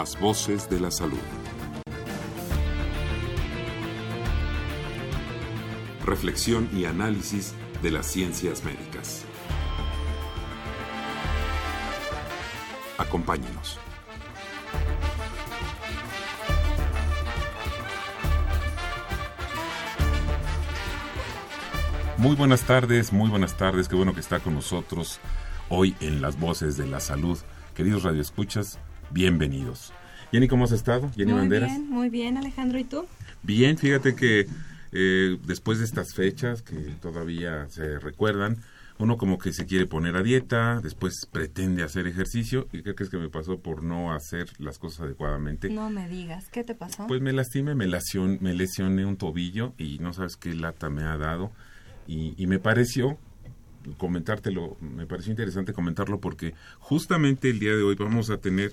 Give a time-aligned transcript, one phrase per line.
[0.00, 1.18] Las voces de la salud.
[6.04, 7.52] Reflexión y análisis
[7.82, 9.24] de las ciencias médicas.
[12.96, 13.80] Acompáñenos.
[22.18, 23.88] Muy buenas tardes, muy buenas tardes.
[23.88, 25.18] Qué bueno que está con nosotros
[25.68, 27.36] hoy en Las Voces de la Salud.
[27.74, 28.78] Queridos radioescuchas,
[29.10, 29.92] bienvenidos.
[30.32, 31.10] Jenny, ¿cómo has estado?
[31.14, 31.70] Jenny muy Banderas.
[31.70, 32.78] Bien, muy bien, Alejandro.
[32.78, 33.06] ¿Y tú?
[33.42, 34.46] Bien, fíjate que
[34.92, 38.58] eh, después de estas fechas que todavía se recuerdan,
[38.98, 43.04] uno como que se quiere poner a dieta, después pretende hacer ejercicio y creo que
[43.04, 45.70] es que me pasó por no hacer las cosas adecuadamente.
[45.70, 47.06] No me digas, ¿qué te pasó?
[47.06, 51.16] Pues me lastimé, me, me lesioné un tobillo y no sabes qué lata me ha
[51.16, 51.52] dado
[52.06, 53.18] y, y me pareció
[53.96, 58.72] comentártelo, me pareció interesante comentarlo porque justamente el día de hoy vamos a tener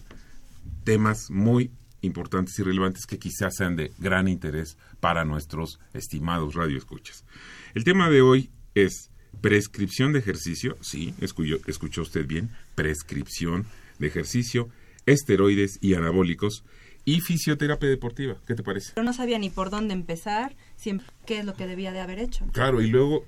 [0.83, 1.71] temas muy
[2.01, 7.25] importantes y relevantes que quizás sean de gran interés para nuestros estimados radioescuchas.
[7.73, 9.09] El tema de hoy es
[9.41, 13.65] prescripción de ejercicio, sí, escuchó, escuchó usted bien, prescripción
[13.99, 14.69] de ejercicio,
[15.05, 16.63] esteroides y anabólicos
[17.05, 18.37] y fisioterapia deportiva.
[18.47, 18.93] ¿Qué te parece?
[18.95, 22.19] Pero no sabía ni por dónde empezar, siempre, qué es lo que debía de haber
[22.19, 22.45] hecho.
[22.51, 23.25] Claro, y luego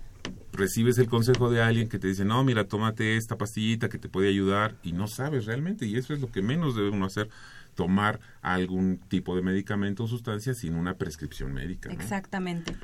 [0.51, 4.09] recibes el consejo de alguien que te dice, no, mira, tómate esta pastillita que te
[4.09, 7.29] puede ayudar y no sabes realmente, y eso es lo que menos debe uno hacer,
[7.75, 11.91] tomar algún tipo de medicamento o sustancia sin una prescripción médica.
[11.91, 12.75] Exactamente.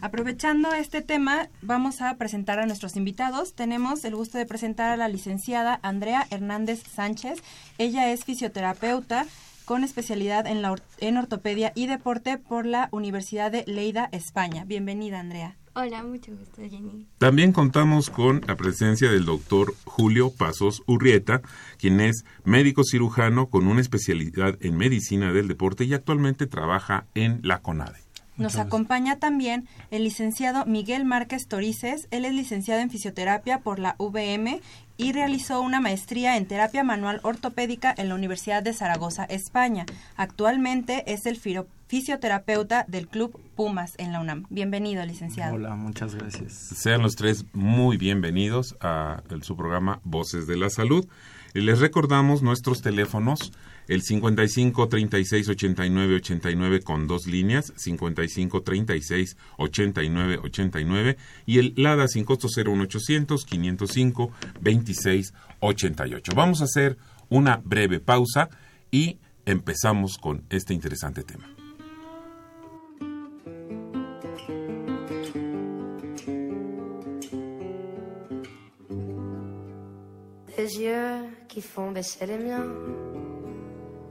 [0.00, 3.54] Aprovechando este tema, vamos a presentar a nuestros invitados.
[3.54, 7.40] Tenemos el gusto de presentar a la licenciada Andrea Hernández Sánchez.
[7.78, 9.26] Ella es fisioterapeuta
[9.64, 14.64] con especialidad en, la en ortopedia y deporte por la Universidad de Leida, España.
[14.64, 15.56] Bienvenida, Andrea.
[15.74, 17.06] Hola, mucho gusto, Jenny.
[17.16, 21.40] También contamos con la presencia del doctor Julio Pasos Urrieta,
[21.78, 27.40] quien es médico cirujano con una especialidad en medicina del deporte y actualmente trabaja en
[27.42, 28.11] la CONADE.
[28.42, 32.08] Nos acompaña también el licenciado Miguel Márquez Torices.
[32.10, 34.60] Él es licenciado en fisioterapia por la VM
[34.96, 39.86] y realizó una maestría en terapia manual ortopédica en la Universidad de Zaragoza, España.
[40.16, 41.38] Actualmente es el
[41.86, 44.46] fisioterapeuta del Club Pumas en la UNAM.
[44.50, 45.54] Bienvenido, licenciado.
[45.54, 46.52] Hola, muchas gracias.
[46.52, 51.06] Sean los tres muy bienvenidos a el, su programa Voces de la Salud.
[51.54, 53.52] Y les recordamos nuestros teléfonos,
[53.92, 62.08] el 55 36 89 89 con dos líneas, 55 36 89 89 y el LADA
[62.08, 66.32] sin costo 01800 505 26 88.
[66.34, 66.96] Vamos a hacer
[67.28, 68.48] una breve pausa
[68.90, 71.48] y empezamos con este interesante tema.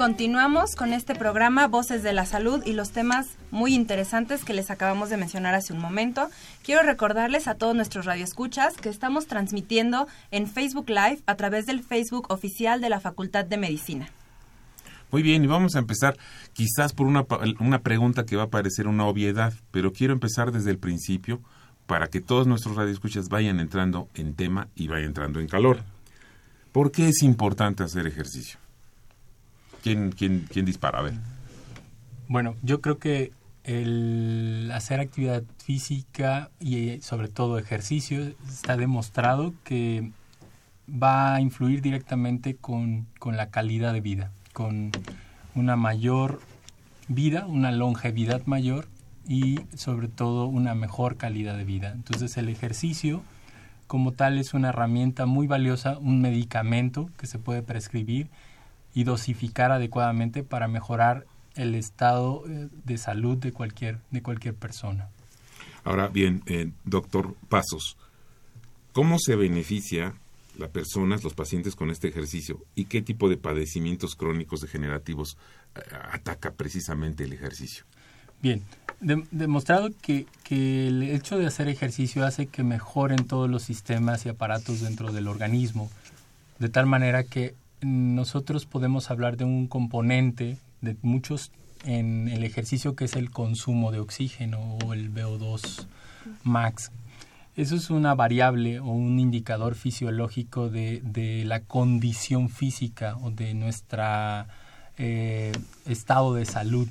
[0.00, 4.70] Continuamos con este programa Voces de la Salud y los temas muy interesantes que les
[4.70, 6.30] acabamos de mencionar hace un momento.
[6.64, 11.82] Quiero recordarles a todos nuestros radioescuchas que estamos transmitiendo en Facebook Live a través del
[11.82, 14.08] Facebook oficial de la Facultad de Medicina.
[15.10, 16.16] Muy bien, y vamos a empezar
[16.54, 17.26] quizás por una,
[17.58, 21.42] una pregunta que va a parecer una obviedad, pero quiero empezar desde el principio
[21.86, 25.82] para que todos nuestros radioescuchas vayan entrando en tema y vayan entrando en calor.
[26.72, 28.58] ¿Por qué es importante hacer ejercicio?
[29.82, 30.98] ¿Quién, quién, quién dispara?
[30.98, 31.14] A ver.
[32.28, 33.32] Bueno, yo creo que
[33.64, 40.10] el hacer actividad física y sobre todo ejercicio está demostrado que
[40.90, 44.92] va a influir directamente con, con la calidad de vida, con
[45.54, 46.40] una mayor
[47.08, 48.88] vida, una longevidad mayor
[49.28, 51.92] y sobre todo una mejor calidad de vida.
[51.92, 53.22] Entonces el ejercicio
[53.86, 58.28] como tal es una herramienta muy valiosa, un medicamento que se puede prescribir
[58.94, 65.08] y dosificar adecuadamente para mejorar el estado eh, de salud de cualquier, de cualquier persona.
[65.84, 67.96] Ahora bien, eh, doctor Pasos,
[68.92, 70.14] ¿cómo se beneficia
[70.58, 75.36] las personas, los pacientes con este ejercicio y qué tipo de padecimientos crónicos degenerativos
[75.74, 75.80] eh,
[76.12, 77.84] ataca precisamente el ejercicio?
[78.42, 78.62] Bien,
[79.00, 84.30] demostrado que, que, el hecho de hacer ejercicio hace que mejoren todos los sistemas y
[84.30, 85.90] aparatos dentro del organismo,
[86.58, 91.52] de tal manera que nosotros podemos hablar de un componente de muchos
[91.84, 95.86] en el ejercicio que es el consumo de oxígeno o el VO2
[96.42, 96.90] max.
[97.56, 104.02] Eso es una variable o un indicador fisiológico de, la condición física o de nuestro
[104.98, 105.52] eh,
[105.86, 106.88] estado de salud.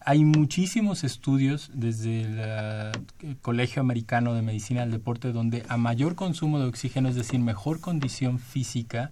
[0.00, 6.60] Hay muchísimos estudios desde el Colegio Americano de Medicina del Deporte donde a mayor consumo
[6.60, 9.10] de oxígeno, es decir, mejor condición física,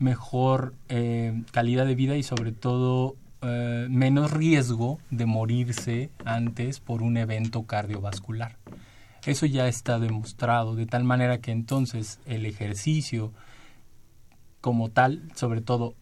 [0.00, 7.02] mejor eh, calidad de vida y sobre todo eh, menos riesgo de morirse antes por
[7.02, 8.56] un evento cardiovascular.
[9.24, 13.32] Eso ya está demostrado, de tal manera que entonces el ejercicio
[14.60, 15.94] como tal, sobre todo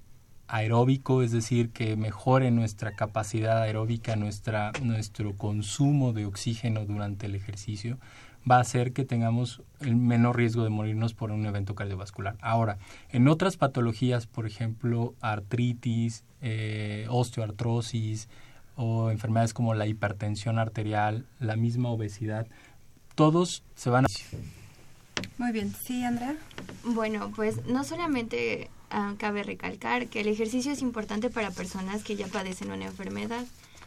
[0.47, 7.35] aeróbico, es decir, que mejore nuestra capacidad aeróbica, nuestra, nuestro consumo de oxígeno durante el
[7.35, 7.99] ejercicio,
[8.51, 12.37] va a hacer que tengamos el menor riesgo de morirnos por un evento cardiovascular.
[12.41, 12.79] Ahora,
[13.11, 18.29] en otras patologías, por ejemplo, artritis, eh, osteoartrosis
[18.77, 22.47] o enfermedades como la hipertensión arterial, la misma obesidad,
[23.15, 24.09] todos se van a...
[25.39, 26.37] Muy bien, sí, Andrea.
[26.85, 32.15] Bueno, pues no solamente ah, cabe recalcar que el ejercicio es importante para personas que
[32.15, 33.45] ya padecen una enfermedad,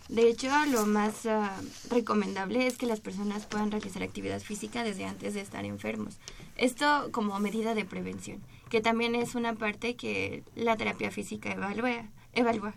[0.09, 1.56] de hecho, lo más ah,
[1.89, 6.18] recomendable es que las personas puedan realizar actividad física desde antes de estar enfermos.
[6.57, 12.06] Esto como medida de prevención, que también es una parte que la terapia física evalúa.
[12.33, 12.74] evalúa.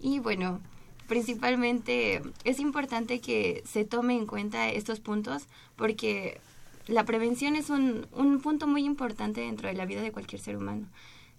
[0.00, 0.60] Y bueno,
[1.06, 5.46] principalmente es importante que se tome en cuenta estos puntos
[5.76, 6.40] porque
[6.86, 10.56] la prevención es un, un punto muy importante dentro de la vida de cualquier ser
[10.56, 10.86] humano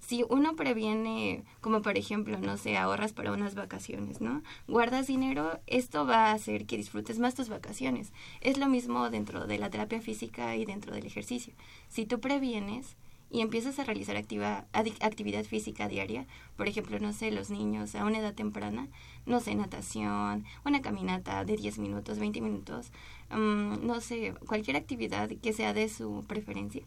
[0.07, 4.43] si uno previene, como por ejemplo, no sé, ahorras para unas vacaciones, ¿no?
[4.67, 8.13] Guardas dinero, esto va a hacer que disfrutes más tus vacaciones.
[8.41, 11.53] Es lo mismo dentro de la terapia física y dentro del ejercicio.
[11.89, 12.95] Si tú previenes
[13.31, 18.05] y empiezas a realizar activa, actividad física diaria, por ejemplo, no sé, los niños a
[18.05, 18.87] una edad temprana,
[19.25, 22.91] no sé, natación, una caminata de 10 minutos, 20 minutos,
[23.31, 26.83] mm, no sé, cualquier actividad que sea de su preferencia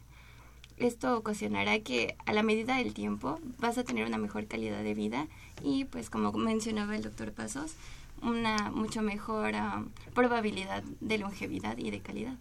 [0.81, 4.95] esto ocasionará que a la medida del tiempo vas a tener una mejor calidad de
[4.95, 5.27] vida
[5.63, 7.75] y pues como mencionaba el doctor Pasos,
[8.23, 9.85] una mucho mejor ah,
[10.15, 12.35] probabilidad de longevidad y de calidad.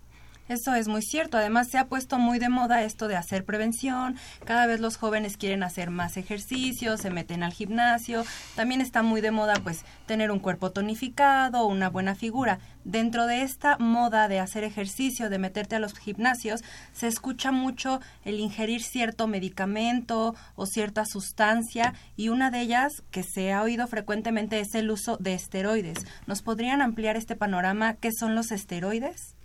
[0.47, 1.37] Eso es muy cierto.
[1.37, 4.15] Además, se ha puesto muy de moda esto de hacer prevención.
[4.45, 8.23] Cada vez los jóvenes quieren hacer más ejercicio, se meten al gimnasio.
[8.55, 12.59] También está muy de moda, pues, tener un cuerpo tonificado, una buena figura.
[12.85, 16.63] Dentro de esta moda de hacer ejercicio, de meterte a los gimnasios,
[16.93, 23.23] se escucha mucho el ingerir cierto medicamento o cierta sustancia y una de ellas que
[23.23, 26.05] se ha oído frecuentemente es el uso de esteroides.
[26.25, 27.95] ¿Nos podrían ampliar este panorama?
[27.95, 29.36] ¿Qué son los esteroides?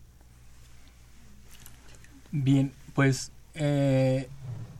[2.32, 4.26] Bien, pues eh,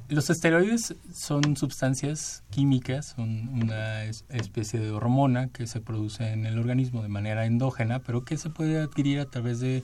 [0.09, 6.59] los esteroides son sustancias químicas, son una especie de hormona que se produce en el
[6.59, 9.82] organismo de manera endógena, pero que se puede adquirir a través de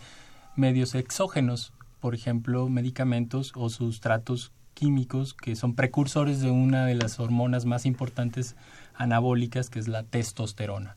[0.56, 7.20] medios exógenos, por ejemplo, medicamentos o sustratos químicos que son precursores de una de las
[7.20, 8.56] hormonas más importantes
[8.94, 10.96] anabólicas, que es la testosterona.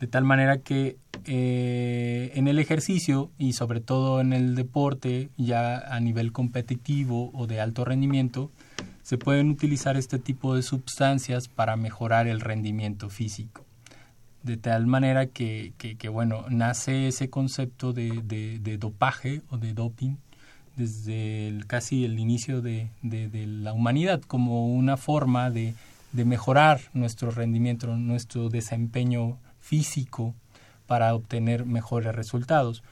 [0.00, 5.78] De tal manera que eh, en el ejercicio y sobre todo en el deporte ya
[5.78, 8.50] a nivel competitivo o de alto rendimiento,
[9.02, 13.64] se pueden utilizar este tipo de sustancias para mejorar el rendimiento físico.
[14.42, 20.14] De tal manera que, que, bueno, nace ese concepto de, de, dopaje o de doping
[20.76, 25.74] desde casi el inicio de, de, la humanidad como una forma de,
[26.12, 29.36] mejorar nuestro rendimiento, nuestro desempeño
[29.70, 30.34] físico
[30.86, 32.82] para obtener mejores resultados.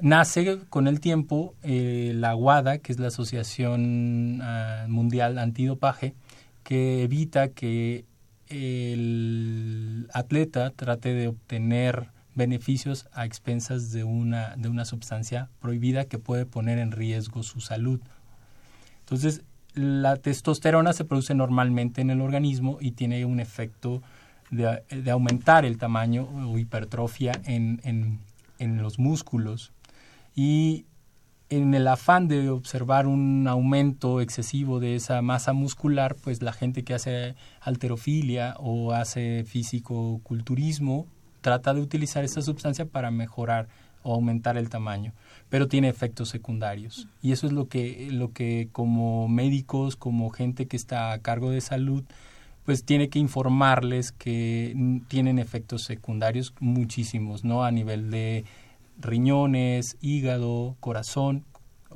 [0.00, 6.14] nace con el tiempo eh, la WADA, que es la Asociación ah, Mundial Antidopaje,
[6.64, 8.04] que evita que
[8.48, 16.18] el atleta trate de obtener beneficios a expensas de una, de una sustancia prohibida que
[16.18, 18.00] puede poner en riesgo su salud.
[19.00, 19.42] Entonces,
[19.74, 24.02] la testosterona se produce normalmente en el organismo y tiene un efecto
[24.50, 28.20] de, aumentar el tamaño o hipertrofia en, en,
[28.58, 29.72] en los músculos.
[30.34, 30.86] Y
[31.50, 36.84] en el afán de observar un aumento excesivo de esa masa muscular, pues la gente
[36.84, 41.06] que hace alterofilia o hace físico-culturismo
[41.40, 43.68] trata de utilizar esa sustancia para mejorar
[44.02, 45.12] o aumentar el tamaño,
[45.48, 47.08] pero tiene efectos secundarios.
[47.22, 51.50] Y eso es lo que, lo que como médicos, como gente que está a cargo
[51.50, 52.04] de salud,
[52.68, 54.76] pues tiene que informarles que
[55.08, 57.64] tienen efectos secundarios muchísimos, ¿no?
[57.64, 58.44] A nivel de
[59.00, 61.46] riñones, hígado, corazón,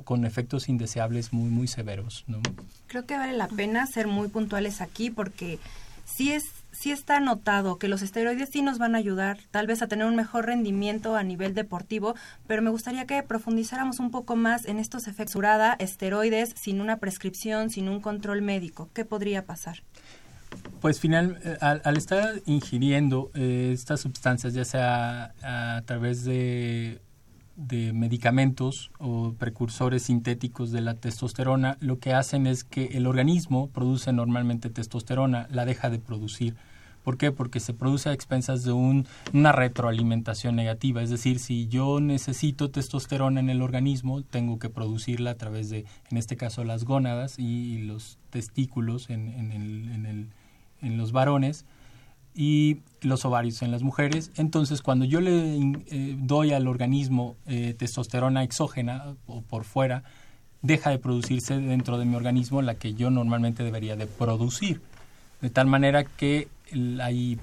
[0.03, 2.39] con efectos indeseables muy, muy severos, ¿no?
[2.87, 5.59] Creo que vale la pena ser muy puntuales aquí porque
[6.05, 9.81] sí es sí está notado que los esteroides sí nos van a ayudar tal vez
[9.81, 12.15] a tener un mejor rendimiento a nivel deportivo,
[12.47, 15.41] pero me gustaría que profundizáramos un poco más en estos efectos.
[15.79, 18.89] esteroides sin una prescripción, sin un control médico.
[18.93, 19.83] ¿Qué podría pasar?
[20.83, 26.99] Pues final, eh, al, estar ingiriendo eh, estas sustancias, ya sea a, través de,
[27.55, 33.69] de, medicamentos o precursores sintéticos de la testosterona, lo que hacen es que el organismo
[33.69, 36.55] produce normalmente testosterona, la deja de producir.
[37.01, 37.31] ¿Por qué?
[37.31, 41.01] Porque se produce a expensas de un, una retroalimentación negativa.
[41.01, 45.85] Es decir, si yo necesito testosterona en el organismo, tengo que producirla a través de,
[46.11, 50.29] en este caso, las gónadas y, los testículos en, el, en, el,
[50.83, 51.65] en los varones
[52.35, 54.31] y los ovarios en las mujeres.
[54.35, 60.03] Entonces, cuando yo le eh, doy al organismo eh, testosterona exógena o por fuera,
[60.61, 64.81] deja de producirse dentro de mi organismo la que yo normalmente debería de producir.
[65.41, 66.47] De tal manera que
[67.01, 67.37] hay,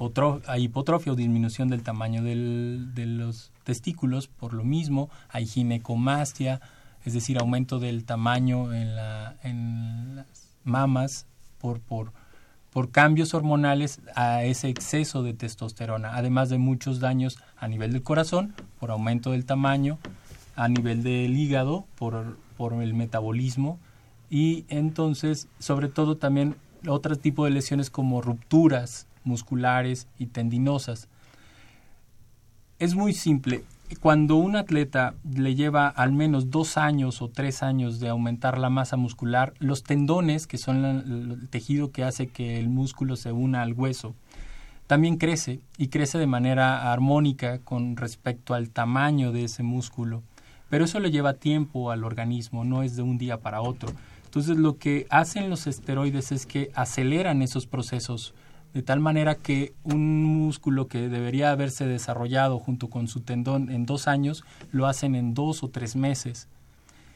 [0.57, 6.61] hipotrofia o disminución del tamaño de los testículos, por lo mismo hay ginecomastia,
[7.05, 11.27] es decir, aumento del tamaño en, la, en las mamas
[11.61, 12.13] por, por,
[12.73, 18.03] por cambios hormonales a ese exceso de testosterona, además de muchos daños a nivel del
[18.03, 19.99] corazón por aumento del tamaño,
[20.57, 23.79] a nivel del hígado por, por el metabolismo
[24.29, 31.09] y entonces sobre todo también otro tipo de lesiones como rupturas musculares y tendinosas.
[32.79, 33.65] Es muy simple.
[33.99, 38.71] Cuando un atleta le lleva al menos dos años o tres años de aumentar la
[38.71, 43.63] masa muscular, los tendones, que son el tejido que hace que el músculo se una
[43.63, 44.15] al hueso,
[44.87, 50.23] también crece y crece de manera armónica con respecto al tamaño de ese músculo.
[50.71, 53.91] Pero eso le lleva tiempo al organismo, no es de un día para otro.
[54.25, 58.35] Entonces lo que hacen los esteroides es que aceleran esos procesos
[58.73, 63.87] de tal manera que un músculo que debería haberse desarrollado junto con su tendón en
[63.87, 66.49] dos años, lo hacen en dos o tres meses.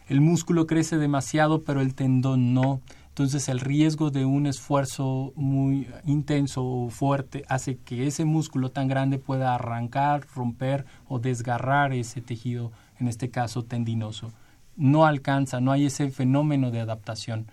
[0.09, 2.81] El músculo crece demasiado, pero el tendón no.
[3.09, 8.89] Entonces el riesgo de un esfuerzo muy intenso o fuerte hace que ese músculo tan
[8.89, 14.33] grande pueda arrancar, romper o desgarrar ese tejido, en este caso tendinoso.
[14.77, 17.47] No alcanza, no hay ese fenómeno de adaptación.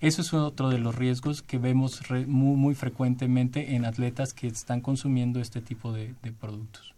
[0.00, 5.40] Eso es otro de los riesgos que vemos muy, frecuentemente en atletas que están consumiendo
[5.40, 6.94] este tipo de, productos.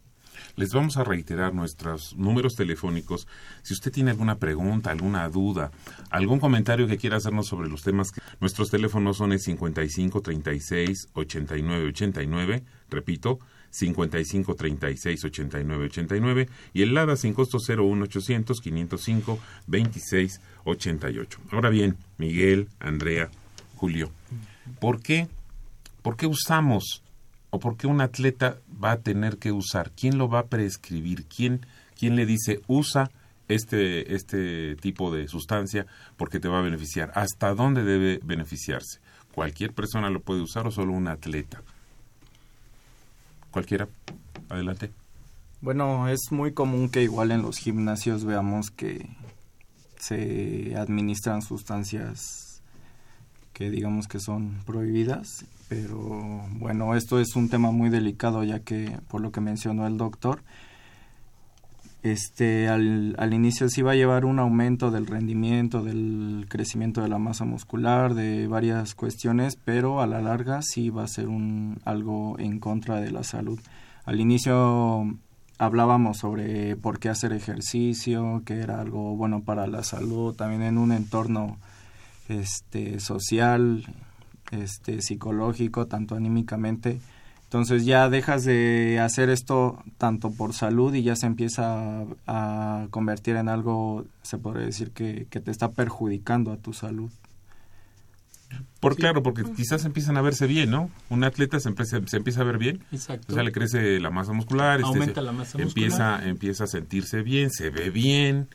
[0.55, 3.27] Les vamos a reiterar nuestros números telefónicos.
[3.63, 5.71] Si usted tiene alguna pregunta, alguna duda,
[6.09, 11.87] algún comentario que quiera hacernos sobre los temas, nuestros teléfonos son el 55 36 89
[11.87, 13.39] 89, repito,
[13.71, 21.39] 55 36 89 89 y el LADA sin costo 01 800 505 26 88.
[21.51, 23.29] Ahora bien, Miguel, Andrea,
[23.75, 24.11] Julio,
[24.79, 25.27] ¿por qué,
[26.01, 27.01] ¿por qué usamos
[27.49, 29.91] o por qué un atleta va a tener que usar?
[29.91, 31.25] ¿Quién lo va a prescribir?
[31.25, 31.65] ¿Quién,
[31.97, 33.09] quién le dice usa
[33.47, 35.85] este, este tipo de sustancia
[36.17, 37.11] porque te va a beneficiar?
[37.15, 38.99] ¿Hasta dónde debe beneficiarse?
[39.33, 41.63] ¿Cualquier persona lo puede usar o solo un atleta?
[43.51, 43.87] Cualquiera.
[44.49, 44.91] Adelante.
[45.61, 49.07] Bueno, es muy común que igual en los gimnasios veamos que
[49.97, 52.63] se administran sustancias
[53.53, 55.99] que digamos que son prohibidas, pero
[56.53, 60.41] bueno, esto es un tema muy delicado ya que por lo que mencionó el doctor,
[62.03, 67.09] este al, al inicio sí va a llevar un aumento del rendimiento, del crecimiento de
[67.09, 71.79] la masa muscular, de varias cuestiones, pero a la larga sí va a ser un
[71.85, 73.59] algo en contra de la salud.
[74.05, 75.05] Al inicio
[75.59, 80.79] hablábamos sobre por qué hacer ejercicio, que era algo bueno para la salud, también en
[80.79, 81.57] un entorno
[82.29, 83.85] este social,
[84.51, 86.99] este psicológico, tanto anímicamente.
[87.51, 92.87] Entonces ya dejas de hacer esto tanto por salud y ya se empieza a, a
[92.91, 97.11] convertir en algo, se podría decir, que, que te está perjudicando a tu salud.
[98.79, 100.89] Por claro, porque quizás empiezan a verse bien, ¿no?
[101.09, 103.27] Un atleta se empieza, se empieza a ver bien, Exacto.
[103.31, 106.27] o sea, le crece la masa muscular, este, Aumenta se- la masa empieza, muscular.
[106.27, 108.47] empieza a sentirse bien, se ve bien,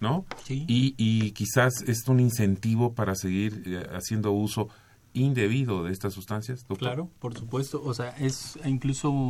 [0.00, 0.24] ¿no?
[0.44, 0.64] Sí.
[0.68, 4.68] Y, y quizás es un incentivo para seguir eh, haciendo uso
[5.12, 6.88] indebido de estas sustancias, doctor.
[6.88, 7.82] Claro, por supuesto.
[7.84, 9.28] O sea, es incluso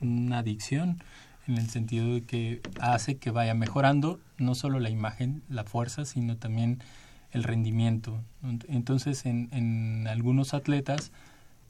[0.00, 1.02] una adicción
[1.46, 6.04] en el sentido de que hace que vaya mejorando no solo la imagen, la fuerza,
[6.04, 6.82] sino también
[7.30, 8.22] el rendimiento.
[8.68, 11.12] Entonces, en, en algunos atletas,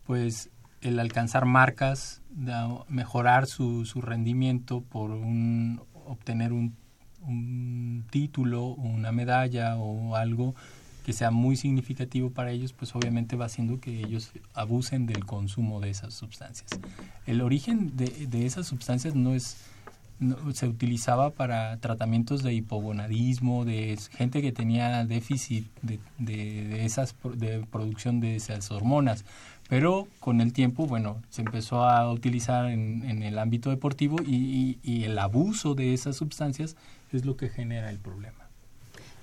[0.07, 0.51] pues
[0.81, 2.23] el alcanzar marcas,
[2.89, 6.77] mejorar su, su rendimiento por un, obtener un,
[7.23, 10.55] un título, una medalla o algo
[11.07, 15.79] que sea muy significativo para ellos, pues obviamente va haciendo que ellos abusen del consumo
[15.79, 16.69] de esas sustancias.
[17.27, 19.57] El origen de, esas sustancias no es
[20.53, 27.15] se utilizaba para tratamientos de hipogonadismo, de gente que tenía déficit de, de, de esas
[27.35, 29.25] de producción de esas hormonas.
[29.69, 35.05] Pero con el tiempo, bueno, se empezó a utilizar en, el ámbito deportivo y- y
[35.05, 36.75] el abuso de esas sustancias
[37.13, 38.46] es lo que genera el problema.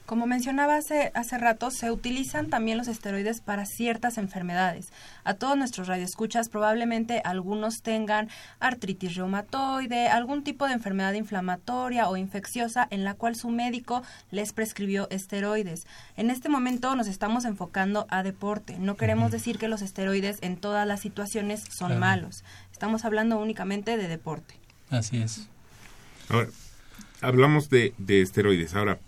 [0.06, 4.90] Como mencionaba hace, hace rato, se utilizan también los esteroides para ciertas enfermedades.
[5.24, 8.28] A todos nuestros radioescuchas probablemente algunos tengan
[8.60, 14.52] artritis reumatoide, algún tipo de enfermedad inflamatoria o infecciosa en la cual su médico les
[14.52, 15.88] prescribió esteroides.
[16.18, 18.78] En este momento nos estamos enfocando a deporte.
[18.80, 22.02] No queremos decir que los esteroides en todas las situaciones son Claro.
[22.02, 22.44] malos.
[22.74, 24.56] Estamos hablando únicamente de deporte.
[24.90, 25.48] Así es.
[26.30, 26.50] Ahora,
[27.22, 28.76] hablamos de, de esteroides.
[28.76, 29.00] Ahora,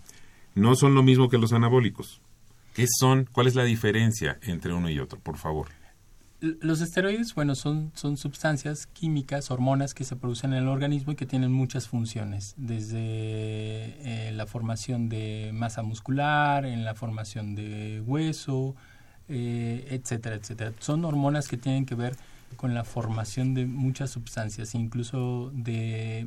[0.56, 2.20] no son lo mismo que los anabólicos.
[2.74, 3.28] ¿Qué son?
[3.30, 5.68] ¿Cuál es la diferencia entre uno y otro, por favor?
[6.40, 11.16] Los esteroides, bueno, son, son sustancias químicas, hormonas que se producen en el organismo y
[11.16, 18.02] que tienen muchas funciones, desde eh, la formación de masa muscular, en la formación de
[18.06, 18.74] hueso,
[19.28, 20.72] eh, etcétera, etcétera.
[20.78, 22.16] Son hormonas que tienen que ver
[22.56, 26.26] con la formación de muchas sustancias, incluso de,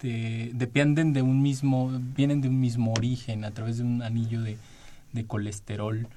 [0.00, 4.42] de- dependen de un mismo, vienen de un mismo origen a través de un anillo
[4.42, 4.58] de,
[5.12, 6.08] de colesterol.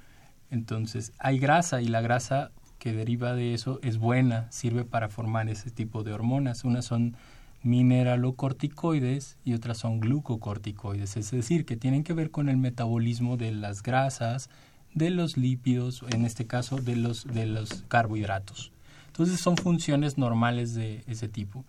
[0.52, 5.50] Entonces, hay grasa y la grasa que deriva de eso es buena, sirve para formar
[5.50, 6.64] ese tipo de hormonas.
[6.64, 7.16] Unas son
[7.62, 13.52] mineralocorticoides y otras son glucocorticoides, es decir, que tienen que ver con el metabolismo de
[13.52, 14.50] las grasas,
[14.94, 18.72] de los lípidos, en este caso de los, de los carbohidratos.
[19.08, 21.66] Entonces son funciones normales de ese tipo.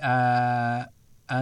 [0.00, 0.90] Ah,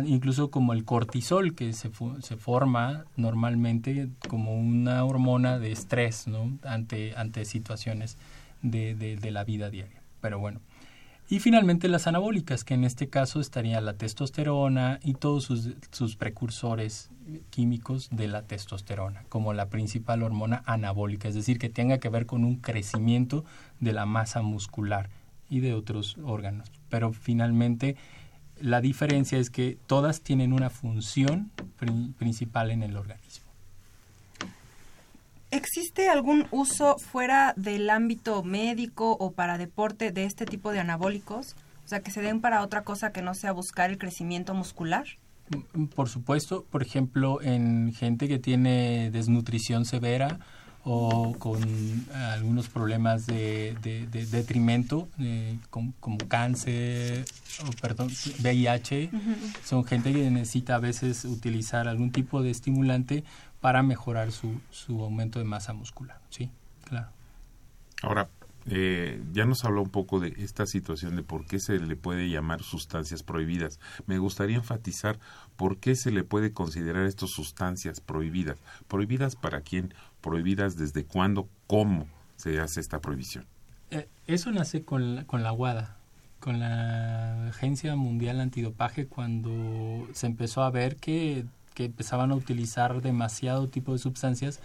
[0.07, 6.59] incluso como el cortisol que se, se forma normalmente como una hormona de estrés ¿no?
[6.65, 8.17] ante, ante situaciones
[8.63, 10.01] de, de- de la vida diaria.
[10.21, 10.61] Pero bueno.
[11.31, 16.17] Y finalmente las anabólicas, que en este caso estaría la testosterona y todos sus, sus
[16.17, 17.11] precursores
[17.49, 22.27] químicos de la testosterona, como la principal hormona anabólica, es decir, que tenga que ver
[22.27, 23.43] con un crecimiento
[23.81, 25.09] de la masa muscular
[25.49, 26.71] y de otros órganos.
[26.91, 27.97] Pero finalmente
[28.65, 33.45] la diferencia es que todas tienen una función pri- principal en el organismo.
[35.51, 41.55] ¿Existe algún uso fuera del ámbito médico o para deporte de este tipo de anabólicos?
[41.85, 45.05] O sea, que se den para otra cosa que no sea buscar el crecimiento muscular.
[45.75, 50.41] Mm, Por supuesto, por ejemplo, en gente que tiene desnutrición severa
[50.85, 51.59] o con
[52.15, 57.25] algunos problemas de, de- de detrimento, eh, com- como cáncer,
[57.67, 58.11] o perdón,
[58.43, 59.11] VIH,
[59.65, 63.25] son gente que necesita a veces utilizar algún tipo de estimulante
[63.61, 66.21] para mejorar su, su aumento de masa muscular.
[66.29, 66.51] Sí,
[66.85, 67.09] claro.
[68.03, 68.29] Ahora,
[68.67, 72.29] eh, ya nos habló un poco de esta situación de por qué se le puede
[72.29, 73.79] llamar sustancias prohibidas.
[74.07, 75.19] Me gustaría enfatizar
[75.57, 78.59] por qué se le puede considerar estas sustancias prohibidas.
[78.89, 79.95] ¿Prohibidas para quién?
[80.25, 81.51] ¿Prohibidas desde cuándo?
[81.67, 82.07] ¿Cómo
[82.37, 83.45] se hace esta prohibición?
[83.91, 85.99] Eh, eso nace con la, con la
[86.41, 93.03] con la Agencia Mundial Antidopaje, cuando se empezó a ver que, que empezaban a utilizar
[93.03, 94.61] demasiado tipo de sustancias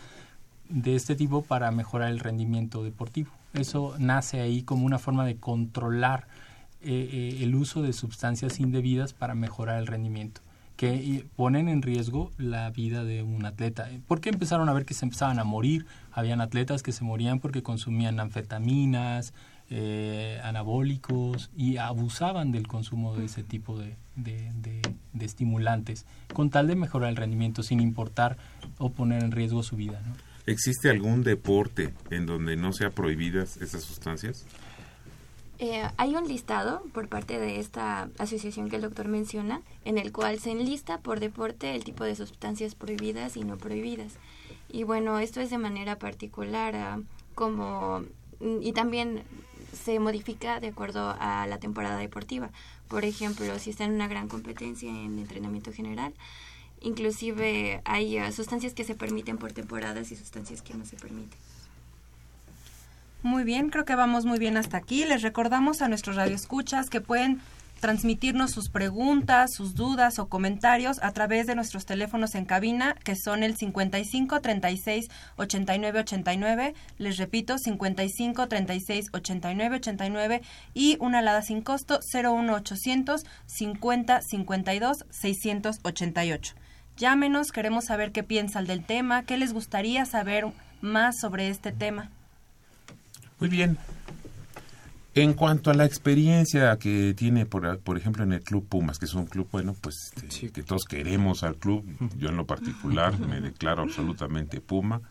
[0.70, 3.32] de este tipo para mejorar el rendimiento deportivo.
[3.54, 6.28] Eso nace ahí como una forma de controlar
[6.82, 10.40] eh, eh, el uso de sustancias indebidas para mejorar el rendimiento
[10.80, 13.90] que eh, ponen en riesgo la vida de un atleta.
[14.08, 15.86] ¿Por qué empezaron a ver que se empezaban a morir?
[16.10, 19.34] Habían atletas que se morían porque consumían anfetaminas,
[19.70, 24.54] eh, anabólicos y abusaban del consumo de ese tipo de, de,
[25.12, 28.38] de, estimulantes con tal de mejorar el rendimiento sin importar
[28.78, 30.02] o poner en riesgo su vida.
[30.46, 34.46] ¿Existe algún deporte en donde no sean prohibidas esas sustancias?
[35.62, 40.14] Eh, hay un listado por parte de esta asociación que el doctor menciona, en el
[40.14, 44.14] cual se enlista por deporte el tipo de sustancias prohibidas y no prohibidas.
[44.70, 47.02] Y bueno, esto es de manera particular, ah,
[47.36, 48.06] como
[48.40, 49.24] mm, y también
[49.74, 52.52] se modifica de acuerdo a la temporada deportiva.
[52.88, 56.14] Por ejemplo, si está en una gran competencia en entrenamiento general,
[56.80, 61.38] inclusive hay ah, sustancias que se permiten por temporadas y sustancias que no se permiten.
[63.22, 65.04] Muy bien, creo que vamos muy bien hasta aquí.
[65.04, 67.42] Les recordamos a nuestros radioescuchas que pueden
[67.82, 73.16] transmitirnos sus preguntas, sus dudas o comentarios a través de nuestros teléfonos en cabina, que
[73.16, 76.74] son el 55 36 89 89.
[76.98, 80.42] Les repito, 55 36 89 89
[80.74, 86.56] y una alada sin costo 01 800 50 52 688.
[86.96, 90.46] Llámenos, queremos saber qué piensan del tema, qué les gustaría saber
[90.82, 92.12] más sobre este tema.
[93.40, 93.78] Muy bien.
[95.16, 99.06] En cuanto a la experiencia que tiene, por, por ejemplo, en el Club Pumas, que
[99.06, 101.84] es un club, bueno, pues este, que todos queremos al club,
[102.18, 105.02] yo en lo particular me declaro absolutamente Puma.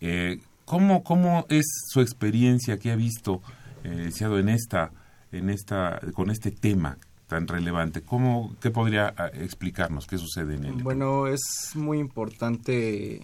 [0.00, 3.40] Eh, ¿cómo, ¿Cómo es su experiencia que ha visto,
[3.84, 4.92] eh, en esta,
[5.32, 8.02] en esta, con este tema tan relevante?
[8.02, 10.82] ¿Cómo, ¿Qué podría ah, explicarnos qué sucede en él?
[10.82, 13.22] Bueno, es muy importante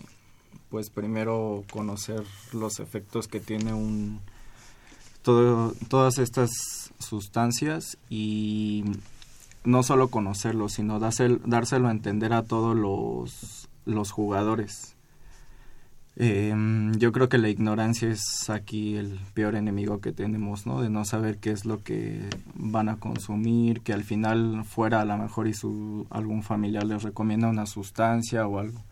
[0.71, 4.21] pues primero conocer los efectos que tiene un
[5.23, 6.51] todo, todas estas
[6.99, 8.85] sustancias y
[9.65, 14.95] no solo conocerlo, sino dárselo, dárselo a entender a todos los, los jugadores.
[16.21, 20.81] Em, yo creo que la ignorancia es aquí el peor enemigo que tenemos, ¿no?
[20.81, 25.05] De no saber qué es lo que van a consumir, que al final fuera a
[25.05, 28.83] lo mejor y su algún familiar les recomienda una sustancia o algo.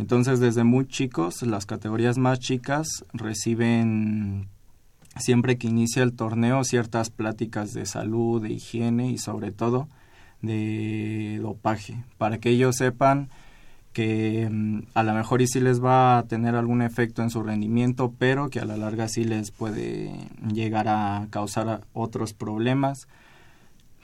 [0.00, 4.48] Entonces, desde muy chicos, las categorías más chicas reciben
[5.18, 9.88] siempre que inicia el torneo ciertas pláticas de salud, de higiene y sobre todo
[10.40, 13.28] de dopaje, para que ellos sepan
[13.92, 17.42] que mm, a lo mejor y sí les va a tener algún efecto en su
[17.42, 20.14] rendimiento, pero que a la larga sí les puede
[20.50, 23.06] llegar a causar otros problemas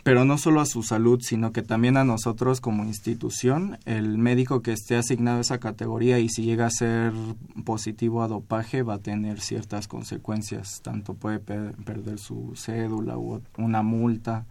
[0.06, 4.62] pero no solo a su salud, sino que también a nosotros como institución, el médico
[4.62, 7.12] que esté asignado a esa categoría y si llega a ser
[7.64, 13.82] positivo a dopaje va a tener ciertas consecuencias, tanto puede perder su cédula o una
[13.82, 14.46] multa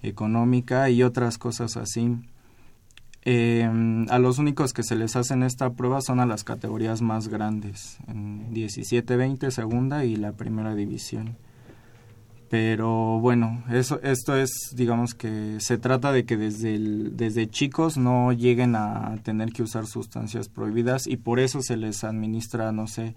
[0.00, 2.16] económica y otras cosas así.
[3.22, 7.26] Em, a los únicos que se les hacen esta prueba son a las categorías más
[7.26, 11.36] grandes, en 17, 20, segunda y la primera división
[12.54, 18.30] pero bueno, eso, esto es, digamos que se trata de que desde, desde chicos no
[18.32, 23.16] lleguen a tener que usar sustancias prohibidas y por eso se les administra, no sé,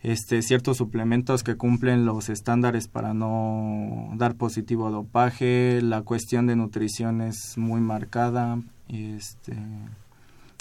[0.00, 6.46] este, ciertos suplementos que cumplen los estándares para no dar positivo a dopaje, la cuestión
[6.46, 8.58] de nutrición es muy marcada,
[8.88, 9.54] este,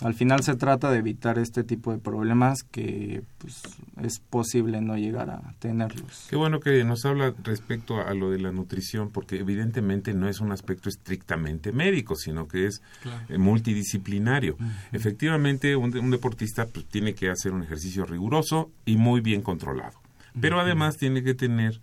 [0.02, 3.62] al final se trata de evitar este tipo de problemas que pues,
[4.02, 6.28] es posible no llegar a tenerlos.
[6.30, 10.40] Qué bueno que nos habla respecto a lo de la nutrición, porque evidentemente no es
[10.40, 12.82] un aspecto estrictamente médico, sino que es
[13.30, 14.58] eh, multidisciplinario.
[14.92, 20.00] Efectivamente, un, deportista pues, tiene que hacer un ejercicio riguroso y muy bien controlado,
[20.40, 21.80] pero además tiene que tener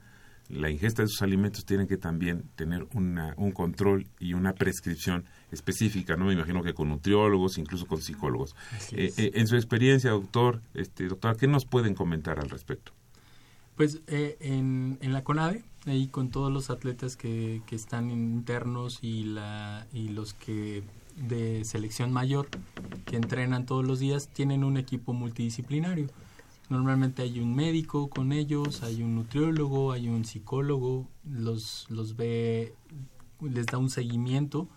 [0.49, 5.25] la ingesta de sus alimentos tiene que también tener una, un control y una prescripción
[5.51, 6.27] específica, ¿no?
[6.27, 8.55] Me imagino que con nutriólogos, incluso con psicólogos.
[8.93, 12.93] Eh, eh, en su experiencia, doctor, este, doctora, ¿qué nos pueden comentar al respecto?
[13.77, 18.99] Pues eh, en, en, la CONADE, ahí con todos los atletas que, que están internos
[19.03, 20.83] y, la, y los que
[21.17, 22.49] de selección mayor
[23.05, 26.09] que entrenan todos los días, tienen un equipo multidisciplinario.
[26.69, 32.75] Normalmente hay un médico con ellos, hay un nutriólogo, hay un psicólogo, los, los ve,
[33.41, 34.69] les da un seguimiento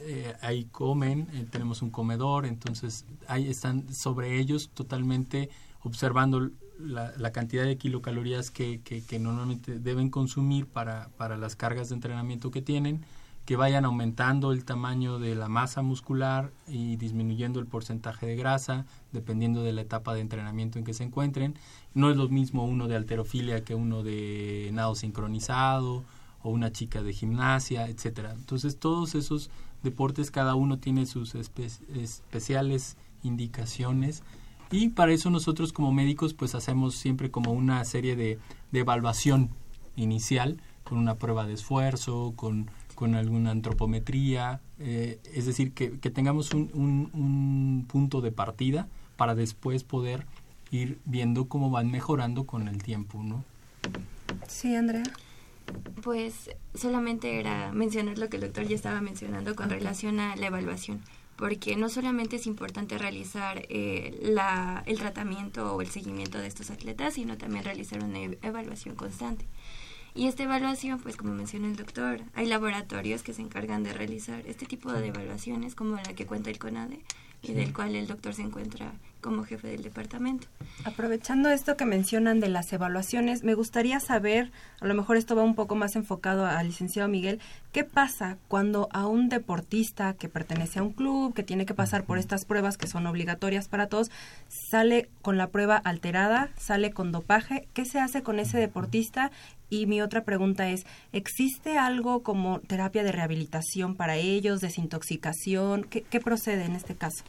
[0.00, 5.50] eh, ahí comen, eh, tenemos un comedor, entonces ahí están sobre ellos totalmente
[5.82, 11.56] observando la, la cantidad de kilocalorías que, que, que, normalmente deben consumir para, para las
[11.56, 13.04] cargas de entrenamiento que tienen,
[13.48, 18.84] que vayan aumentando el tamaño de la masa muscular y disminuyendo el porcentaje de grasa,
[19.10, 21.54] dependiendo de la etapa de entrenamiento en que se encuentren.
[21.94, 26.04] No es lo mismo uno de alterofilia que uno de nado sincronizado
[26.42, 28.32] o una chica de gimnasia, etcétera.
[28.32, 29.48] Entonces todos esos
[29.82, 34.24] deportes, cada uno tiene sus especiales indicaciones
[34.70, 38.38] y para eso nosotros como médicos pues hacemos siempre como una serie de,
[38.74, 39.48] evaluación
[39.96, 46.10] inicial con una prueba de esfuerzo, con, con alguna antropometría, eh, es decir, que, que
[46.10, 50.26] tengamos un, un, un punto de partida para después poder
[50.72, 53.44] ir viendo cómo van mejorando con el tiempo, ¿no?
[54.48, 55.04] Sí, Andrea.
[56.02, 60.48] Pues solamente era mencionar lo que el doctor ya estaba mencionando con relación a la
[60.48, 61.00] evaluación,
[61.36, 66.72] porque no solamente es importante realizar eh, la, el tratamiento o el seguimiento de estos
[66.72, 69.44] atletas, sino también realizar una evaluación constante.
[70.18, 74.44] Y esta evaluación, pues como mencionó el doctor, hay laboratorios que se encargan de realizar
[74.48, 76.98] este tipo de evaluaciones, como la que cuenta el CONADE
[77.40, 80.46] y del cual el doctor se encuentra como jefe del departamento.
[80.84, 84.50] Aprovechando esto que mencionan de las evaluaciones, me gustaría saber,
[84.80, 87.40] a lo mejor esto va un poco más enfocado al licenciado Miguel,
[87.72, 92.04] ¿qué pasa cuando a un deportista que pertenece a un club, que tiene que pasar
[92.04, 94.10] por estas pruebas que son obligatorias para todos,
[94.48, 97.68] sale con la prueba alterada, sale con dopaje?
[97.74, 99.30] ¿Qué se hace con ese deportista?
[99.70, 105.84] Y mi otra pregunta es, ¿existe algo como terapia de rehabilitación para ellos, desintoxicación?
[105.84, 107.24] ¿Qué, qué procede en este caso?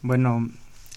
[0.00, 0.48] Bueno,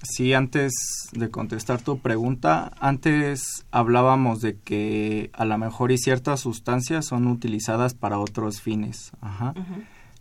[0.04, 0.74] sí, antes
[1.12, 7.28] de contestar tu pregunta, antes hablábamos de que a lo mejor y ciertas sustancias son
[7.28, 9.12] utilizadas para otros fines.
[9.22, 9.54] Ajá.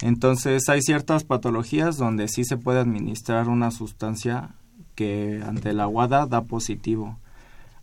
[0.02, 4.50] Entonces hay ciertas patologías donde sí se puede administrar una sustancia
[4.94, 7.18] que ante la WADA da positivo.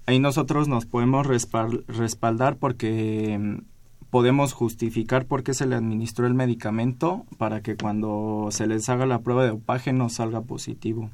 [0.05, 3.63] Ahí nosotros nos podemos respal- respaldar porque mm,
[4.09, 9.05] podemos justificar por qué se le administró el medicamento para que cuando se les haga
[9.05, 11.09] la prueba de dopaje no salga positivo.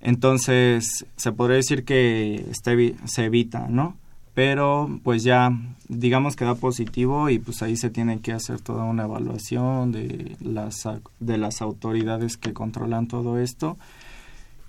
[0.00, 3.96] Entonces, se podría decir que está evi- se evita, ¿no?
[4.34, 5.50] Pero pues ya
[5.88, 10.36] digamos que da positivo y pues ahí se tiene que hacer toda una evaluación de
[10.40, 13.76] las de las autoridades que controlan todo esto.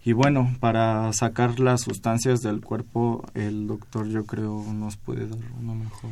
[0.03, 5.37] Y bueno, para sacar las sustancias del cuerpo, el doctor yo creo nos puede dar
[5.61, 6.09] una mejor.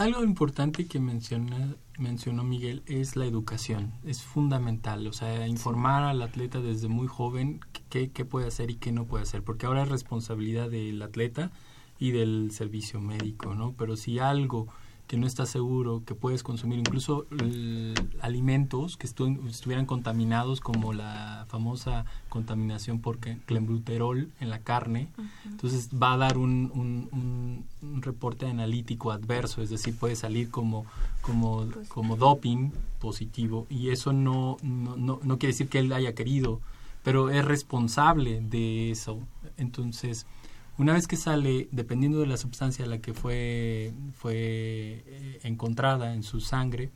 [0.00, 3.92] Algo importante que menciona, mencionó Miguel es la educación.
[4.04, 7.60] Es fundamental, o sea, informar al atleta desde muy joven
[7.90, 11.50] qué, qué puede hacer y qué no puede hacer, porque ahora es responsabilidad del atleta
[11.98, 13.74] y del servicio médico, ¿no?
[13.76, 14.68] Pero si algo
[15.06, 20.92] que no estás seguro que puedes consumir, incluso l- alimentos que estu- estuvieran contaminados, como
[20.92, 25.08] la famosa contaminación por clenbuterol en la carne,
[25.44, 27.64] entonces va a dar un, un- un-
[28.00, 30.86] un reporte analítico adverso, es decir, puede salir como,
[31.20, 36.14] como, como doping positivo y eso no, no, no, no quiere decir que él haya
[36.14, 36.60] querido,
[37.02, 39.18] pero es responsable de eso.
[39.58, 40.26] Entonces,
[40.78, 44.32] una vez que sale, dependiendo de la sustancia a la que fue, fue
[45.06, 46.90] eh, encontrada en su sangre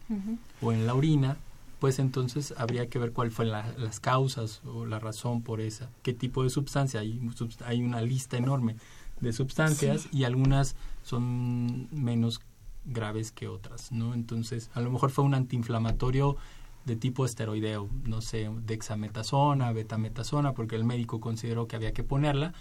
[0.62, 1.36] o en la orina,
[1.80, 5.90] pues entonces habría que ver cuál fue la- las causas o la razón por esa,
[6.02, 7.00] qué tipo de sustancia.
[7.00, 7.20] Hay,
[7.66, 8.76] hay una lista enorme
[9.24, 12.40] de sustancias y algunas son menos
[12.84, 14.14] graves que otras, ¿no?
[14.14, 16.37] Entonces, a lo mejor fue un antiinflamatorio
[16.84, 22.52] de tipo esteroideo, no sé, dexametasona, betametasona, porque el médico consideró que había que ponerla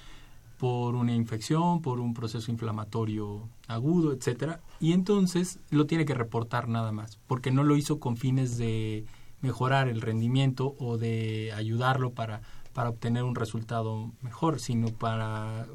[0.57, 6.69] por una infección, por un proceso inflamatorio agudo, etcétera, y entonces lo tiene que reportar
[6.69, 9.05] nada más, porque no lo hizo con fines de
[9.41, 15.67] mejorar el rendimiento o de ayudarlo para, para obtener un resultado mejor, sino para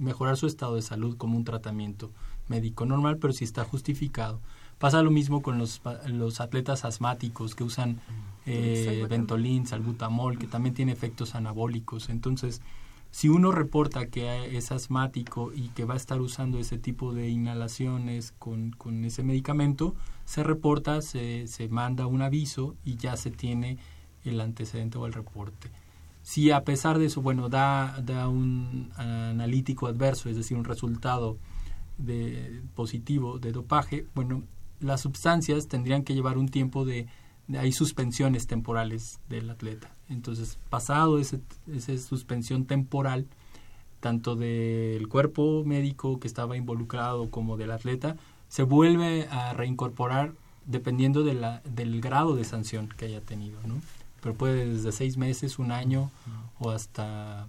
[0.00, 2.10] mejorar su estado de salud como un tratamiento
[2.48, 4.40] médico normal, pero si está justificado.
[4.78, 8.00] Pasa lo mismo con los, los atletas asmáticos que usan
[8.46, 9.06] eh.
[9.08, 12.08] Ventolin, salbutamol, que también tiene efectos anabólicos.
[12.08, 12.62] Entonces,
[13.10, 17.28] si uno reporta que es asmático y que va a estar usando ese tipo de
[17.28, 23.30] inhalaciones con, con ese medicamento, se reporta, se, se manda un aviso y ya se
[23.30, 23.78] tiene
[24.24, 25.70] el antecedente o el reporte.
[26.30, 31.38] Si a pesar de eso, bueno, da, da un analítico adverso, es decir, un resultado
[31.98, 34.44] de positivo de dopaje, bueno,
[34.78, 37.08] las sustancias tendrían que llevar un tiempo de,
[37.48, 39.90] de- hay suspensiones temporales del atleta.
[40.08, 43.26] Entonces, pasado ese, esa suspensión temporal,
[43.98, 48.14] tanto del cuerpo médico que estaba involucrado como del atleta,
[48.48, 53.74] se vuelve a reincorporar dependiendo de la, del grado de sanción que haya tenido, ¿no?
[54.22, 56.10] Pero puede desde seis meses, un año
[56.58, 57.46] o hasta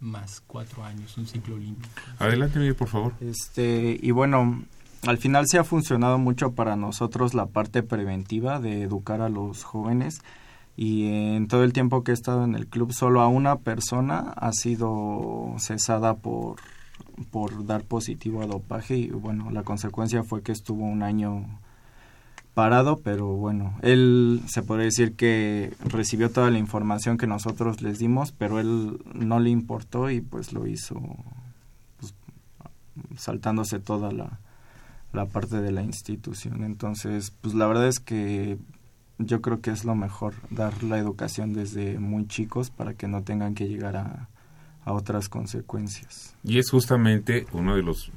[0.00, 1.94] más cuatro años, un ciclo olímpico.
[2.18, 3.14] Adelante, Miguel, por favor.
[3.20, 4.64] Este, y bueno,
[5.06, 9.64] al final sí ha funcionado mucho para nosotros la parte preventiva de educar a los
[9.64, 10.20] jóvenes
[10.76, 14.32] y en todo el tiempo que he estado en el club solo a una persona
[14.36, 16.56] ha sido cesada por
[17.30, 21.46] por dar positivo a dopaje y bueno, la consecuencia fue que estuvo un año
[22.54, 27.98] parado, pero bueno, él se podría decir que recibió toda la información que nosotros les
[27.98, 31.00] dimos, pero él no le importó y pues lo hizo
[31.98, 32.14] pues,
[33.16, 34.38] saltándose toda la,
[35.12, 36.62] la parte de la institución.
[36.62, 38.56] Entonces, pues la verdad es que
[39.18, 43.22] yo creo que es lo mejor dar la educación desde muy chicos para que no
[43.22, 44.28] tengan que llegar a,
[44.84, 46.36] a otras consecuencias.
[46.42, 48.12] Y es justamente uno de los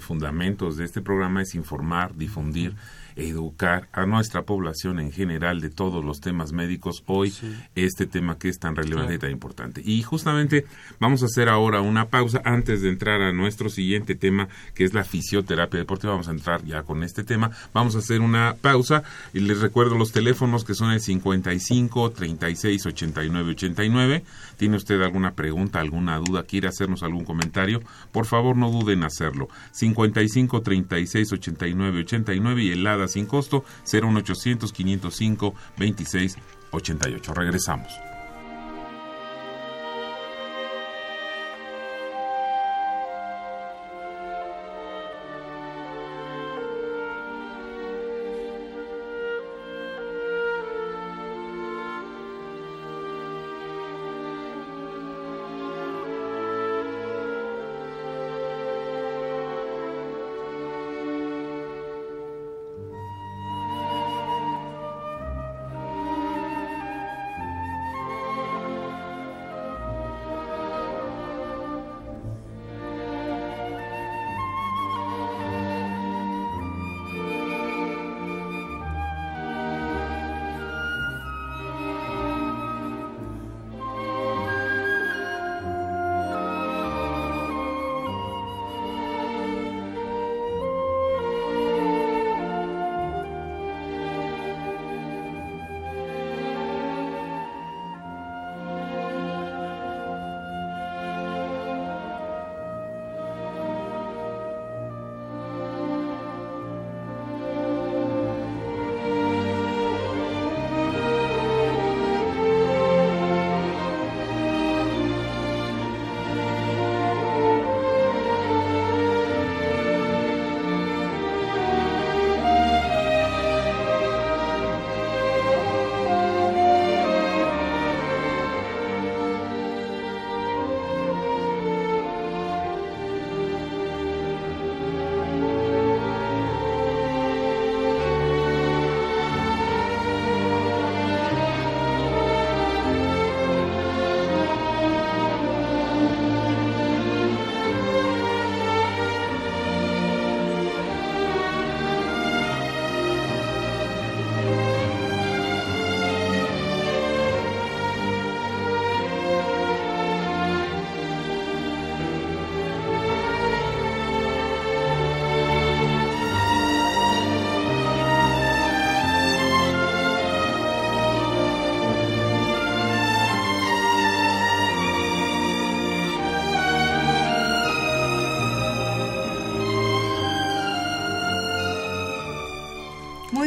[0.00, 2.74] fundamentos de este programa es informar, difundir,
[3.16, 7.02] educar a nuestra población en general de todos los temas médicos.
[7.06, 7.32] Hoy
[7.74, 9.82] este tema que es tan relevante y tan importante.
[9.84, 10.66] Y justamente
[10.98, 14.94] vamos a hacer ahora una pausa antes de entrar a nuestro siguiente tema que es
[14.94, 16.12] la fisioterapia deportiva.
[16.12, 17.50] Vamos a entrar ya con este tema.
[17.72, 22.86] Vamos a hacer una pausa y les recuerdo los teléfonos que son el 55 36
[22.86, 24.24] 89 89
[24.56, 27.80] tiene usted alguna pregunta alguna duda quiere hacernos algún comentario
[28.12, 29.48] por favor no duden en hacerlo.
[29.72, 37.34] 55 36 89 89 y el Sin costo 01800 505 2688.
[37.34, 38.09] Regresamos.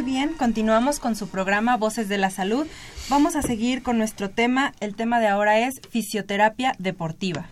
[0.03, 2.67] Bien, continuamos con su programa Voces de la Salud.
[3.09, 4.73] Vamos a seguir con nuestro tema.
[4.79, 7.47] El tema de ahora es fisioterapia deportiva.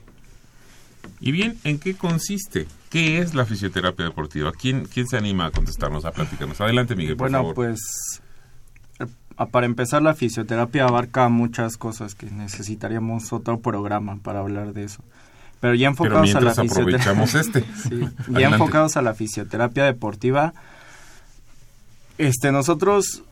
[1.20, 2.68] Y bien, ¿en qué consiste?
[2.90, 4.52] ¿Qué es la fisioterapia deportiva?
[4.52, 6.60] ¿Quién, quién se anima a contestarnos, a platicarnos?
[6.62, 7.80] Adelante, Miguel, por bueno, pues
[9.00, 9.06] eh,
[9.52, 15.04] para empezar, la fisioterapia abarca muchas cosas que necesitaríamos otro programa para hablar de eso.
[15.62, 17.24] Pero ya enfocados a la fisioterapia.
[17.40, 17.64] este.
[18.30, 20.54] ya enfocados a la fisioterapia deportiva,
[22.22, 23.24] este, nosotros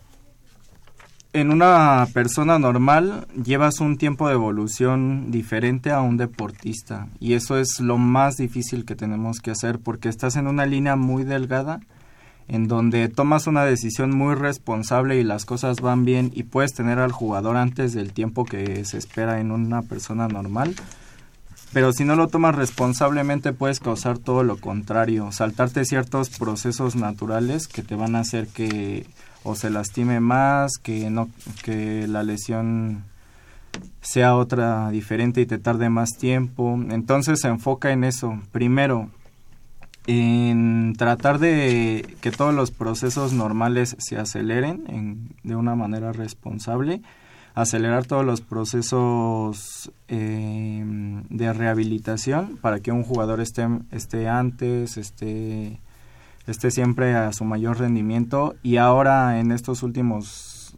[1.32, 7.08] en una persona normal llevas un tiempo de evolución diferente a un deportista.
[7.20, 10.96] Y eso es lo más difícil que tenemos que hacer porque estás en una línea
[10.96, 11.82] muy delgada
[12.48, 16.98] en donde tomas una decisión muy responsable y las cosas van bien y puedes tener
[16.98, 20.74] al jugador antes del tiempo que se espera en una persona normal
[21.74, 27.68] pero si no lo tomas responsablemente puedes causar todo lo contrario, saltarte ciertos procesos naturales
[27.68, 29.06] que te van a hacer que
[29.44, 31.30] o se lastime más, que no
[31.64, 33.04] que la lesión
[34.02, 36.80] sea otra diferente y te tarde más tiempo.
[36.90, 38.40] Entonces se enfoca en eso.
[38.52, 39.10] Primero,
[40.08, 47.02] en tratar de que todos los procesos normales se aceleren de una manera responsable
[47.62, 50.84] acelerar todos los procesos eh,
[51.30, 55.82] de rehabilitación para que un jugador esté, esté antes, esté,
[56.48, 60.78] esté siempre a su mayor rendimiento y ahora en estos últimos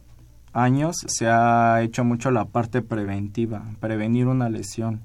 [0.52, 5.02] años se ha hecho mucho la parte preventiva, prevenir una lesión.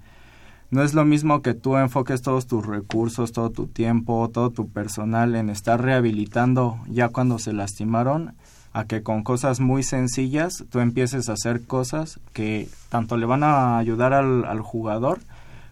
[0.71, 4.67] no es lo mismo que tú enfoques todos tus recursos, todo tu tiempo, todo tu
[4.67, 8.35] personal en estar rehabilitando ya cuando se lastimaron,
[8.77, 13.43] a que con cosas muy sencillas tú empieces a hacer cosas que tanto le van
[13.43, 15.19] a ayudar al, al jugador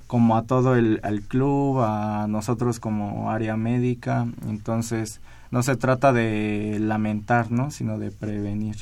[0.08, 4.28] como a todo el club, a nosotros como área médica.
[4.48, 5.20] Entonces,
[5.52, 7.70] no se trata de lamentar, ¿no?
[7.70, 8.76] sino de prevenir.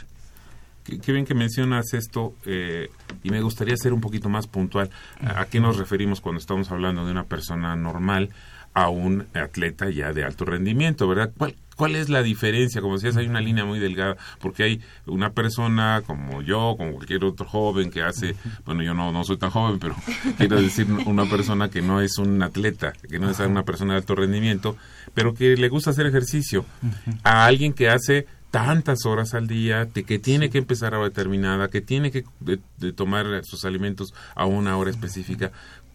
[0.83, 2.89] Qué, qué bien que mencionas esto eh,
[3.23, 4.89] y me gustaría ser un poquito más puntual.
[5.21, 8.29] ¿A, a qué nos referimos cuando estamos hablando de una persona normal
[8.73, 11.31] a un atleta ya de alto rendimiento, verdad?
[11.37, 12.81] ¿Cuál, ¿Cuál es la diferencia?
[12.81, 17.23] Como decías, hay una línea muy delgada, porque hay una persona como yo, como cualquier
[17.25, 19.95] otro joven que hace, bueno, yo no, no soy tan joven, pero
[20.37, 23.99] quiero decir una persona que no es un atleta, que no es una persona de
[23.99, 24.77] alto rendimiento,
[25.15, 26.63] pero que le gusta hacer ejercicio,
[27.23, 31.81] a alguien que hace tantas horas al día, que tiene que empezar a determinada, que
[31.81, 35.51] tiene que de- de tomar sus alimentos a una hora específica.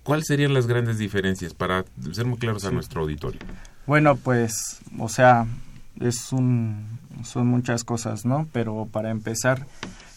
[0.08, 3.40] ¿Cuáles serían las grandes diferencias para ser muy claros a nuestro auditorio?
[3.86, 5.44] Bueno, pues, o sea,
[6.00, 8.48] es un, son muchas cosas, ¿no?
[8.50, 9.66] Pero para empezar,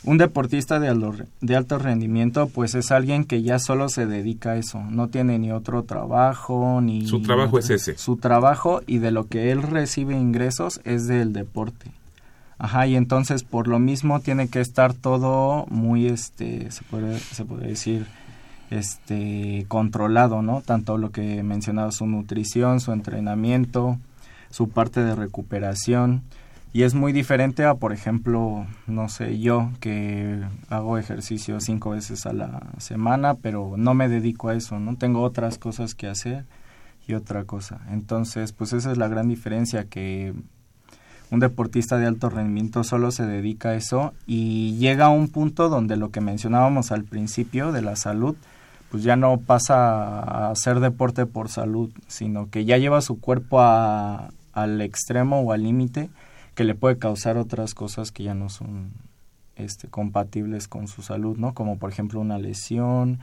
[0.05, 4.51] un deportista de, alto- de alto rendimiento, pues es alguien que ya solo se dedica
[4.51, 7.05] a eso, no tiene ni otro trabajo, ni...
[7.05, 7.97] Su trabajo es ese.
[7.97, 11.91] Su trabajo y de lo que él recibe ingresos es del deporte.
[12.57, 17.43] Ajá, y entonces por lo mismo tiene que estar todo muy, este, se puede, se
[17.43, 18.05] puede decir,
[18.71, 20.61] este, controlado, ¿no?
[20.61, 23.99] Tanto lo que mencionaba, su nutrición, su entrenamiento,
[24.49, 26.23] su parte de recuperación.
[26.73, 32.25] Y es muy diferente a, por ejemplo, no sé, yo que hago ejercicio cinco veces
[32.25, 34.95] a la semana, pero no me dedico a eso, ¿no?
[34.95, 36.45] Tengo otras cosas que hacer
[37.05, 37.81] y otra cosa.
[37.91, 40.33] Entonces, pues esa es la gran diferencia, que
[41.29, 45.67] un deportista de alto rendimiento solo se dedica a eso y llega a un punto
[45.67, 48.35] donde lo que mencionábamos al principio de la salud,
[48.91, 53.61] pues ya no pasa a hacer deporte por salud, sino que ya lleva su cuerpo
[53.61, 56.09] a, al extremo o al límite
[56.55, 58.91] que le puede causar otras cosas que ya no son
[59.55, 61.53] este, compatibles con su salud, ¿no?
[61.53, 63.19] Como por ejemplo una lesión,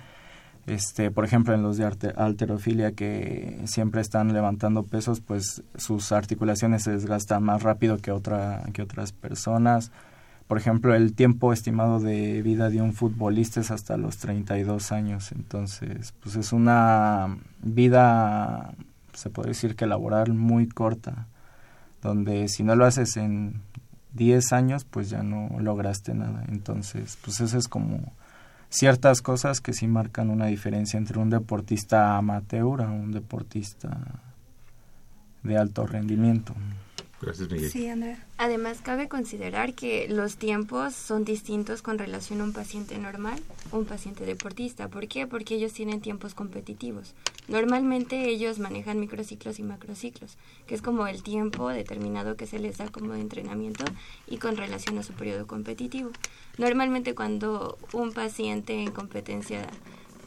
[0.66, 1.84] este, por ejemplo en los de
[2.16, 8.62] alterofilia que siempre están levantando pesos, pues sus articulaciones se desgastan más rápido que otra
[8.72, 9.92] que otras personas.
[10.48, 15.30] Por ejemplo, el tiempo estimado de vida de un futbolista es hasta los 32 años,
[15.30, 18.74] entonces, pues es una vida
[19.18, 21.26] se puede decir que laboral muy corta,
[22.02, 23.60] donde si no lo haces en
[24.14, 26.44] 10 años, pues ya no lograste nada.
[26.48, 28.12] Entonces, pues eso es como
[28.70, 33.98] ciertas cosas que sí marcan una diferencia entre un deportista amateur a un deportista
[35.42, 36.54] de alto rendimiento.
[37.20, 37.70] Gracias, Miguel.
[37.70, 38.24] Sí, Andrea.
[38.36, 43.40] Además, cabe considerar que los tiempos son distintos con relación a un paciente normal
[43.72, 44.88] o un paciente deportista.
[44.88, 45.26] ¿Por qué?
[45.26, 47.14] Porque ellos tienen tiempos competitivos.
[47.48, 52.78] Normalmente ellos manejan microciclos y macrociclos, que es como el tiempo determinado que se les
[52.78, 53.84] da como de entrenamiento
[54.28, 56.10] y con relación a su periodo competitivo.
[56.56, 59.66] Normalmente cuando un paciente en competencia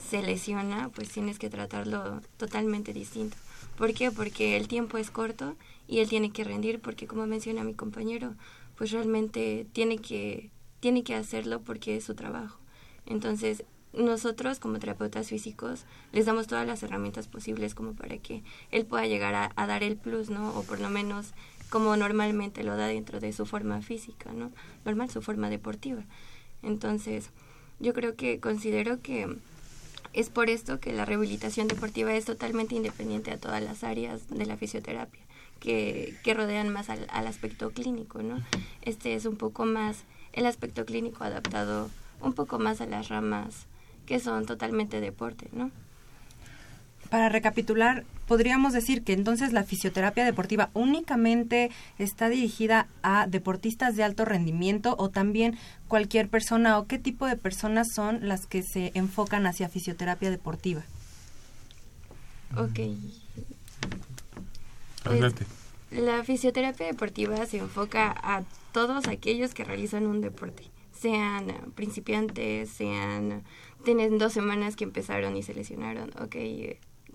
[0.09, 3.37] se lesiona, pues tienes que tratarlo totalmente distinto.
[3.77, 4.11] ¿Por qué?
[4.11, 5.55] Porque el tiempo es corto
[5.91, 8.35] y él tiene que rendir porque como menciona mi compañero,
[8.77, 12.59] pues realmente tiene que tiene que hacerlo porque es su trabajo.
[13.05, 15.83] Entonces, nosotros como terapeutas físicos
[16.13, 19.97] les damos todas las herramientas posibles como para que él pueda llegar a, dar el
[19.97, 20.57] plus, ¿no?
[20.57, 21.33] O por lo menos
[21.69, 24.49] como normalmente lo da dentro de su forma física, ¿no?
[24.85, 26.05] Normal, su forma deportiva.
[26.63, 27.31] Entonces,
[27.81, 29.27] yo creo que considero que
[30.13, 34.45] es por esto que la rehabilitación deportiva es totalmente independiente a todas las áreas de
[34.45, 35.20] la fisioterapia
[35.61, 38.41] que, que rodean más al, al aspecto clínico, ¿no?
[38.81, 40.03] Este es un poco más
[40.33, 41.89] el aspecto clínico adaptado
[42.19, 43.67] un poco más a las ramas
[44.05, 45.71] que son totalmente deporte, ¿no?
[47.09, 54.03] Para recapitular, podríamos decir que entonces la fisioterapia deportiva únicamente está dirigida a deportistas de
[54.03, 55.57] alto rendimiento o también
[55.87, 60.83] cualquier persona o qué tipo de personas son las que se enfocan hacia fisioterapia deportiva.
[62.55, 62.79] Ok.
[65.03, 65.33] Pues.
[65.91, 73.43] La fisioterapia deportiva se enfoca a todos aquellos que realizan un deporte, sean principiantes, sean
[73.83, 76.11] tienen dos semanas que empezaron y se lesionaron.
[76.21, 76.35] Ok,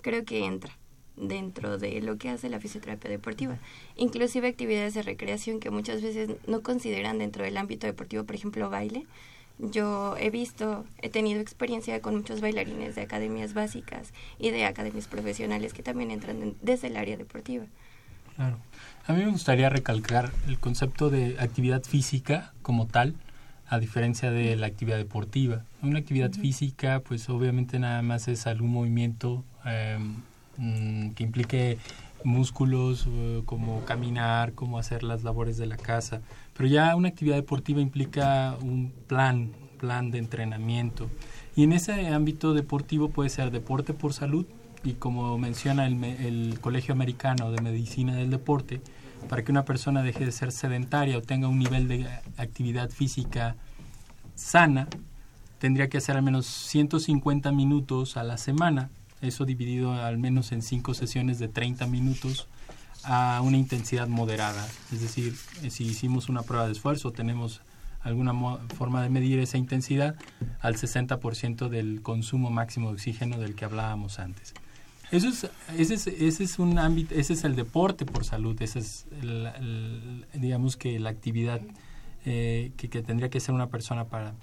[0.03, 0.77] creo que entra
[1.17, 3.59] dentro de lo que hace la fisioterapia deportiva.
[3.97, 8.69] Inclusive actividades de recreación que muchas veces no consideran dentro del ámbito deportivo, por ejemplo,
[8.69, 9.07] baile.
[9.59, 15.07] Yo he visto, he tenido experiencia con muchos bailarines de academias básicas y de academias
[15.07, 17.65] profesionales que también entran en- desde el área deportiva.
[18.37, 18.59] Claro.
[19.07, 23.15] A mí me gustaría recalcar el concepto de actividad física como tal.
[23.69, 25.65] a diferencia de la actividad deportiva.
[25.83, 30.23] Una actividad física, pues obviamente nada más es algún movimiento em,
[30.57, 31.79] mm, que implique
[32.23, 36.21] músculos eh, como caminar, como hacer las labores de la casa.
[36.57, 41.09] Pero ya una actividad deportiva implica un plan, plan de entrenamiento.
[41.55, 44.47] Y en ese ámbito deportivo puede ser deporte por salud
[44.85, 48.81] y como menciona el, el Colegio Americano de Medicina del Deporte,
[49.29, 53.57] para que una persona deje de ser sedentaria o tenga un nivel de actividad física
[54.35, 54.89] sana,
[55.59, 58.91] tendría que hacer al menos 150 minutos a la semana,
[59.21, 62.49] eso dividido al menos en cinco sesiones de 30 minutos
[63.07, 64.67] a una intensidad moderada.
[64.93, 67.61] Es decir, eh, si hicimos una prueba de esfuerzo, tenemos
[68.03, 68.35] alguna
[68.77, 70.17] forma de medir esa intensidad
[70.61, 74.55] al 60% del consumo máximo de oxígeno del que hablábamos antes.
[75.11, 75.49] Eso es,
[75.79, 79.07] ese, es, ese es un ámbito, ese es el deporte por salud, esa es,
[80.35, 81.61] digamos que la actividad
[82.25, 84.35] eh, que, que, tendría que ser una persona para...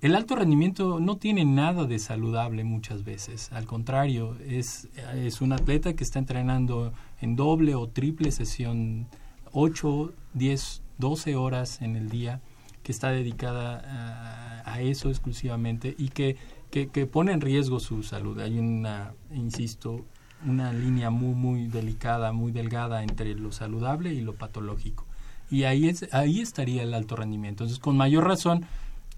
[0.00, 5.52] El alto rendimiento no tiene nada de saludable muchas veces, al contrario, es, es un
[5.52, 9.06] atleta que está entrenando en doble o triple sesión,
[9.52, 12.40] 8, 10, 12 horas en el día,
[12.82, 16.36] que está dedicada a, eso exclusivamente y que
[16.70, 18.38] que, pone en riesgo su salud.
[18.40, 20.04] Hay una, insisto,
[20.46, 25.04] una línea muy, muy delicada, muy delgada entre lo saludable y lo patológico.
[25.50, 27.64] Y ahí, es, ahí estaría el alto rendimiento.
[27.64, 28.64] Entonces, con mayor razón,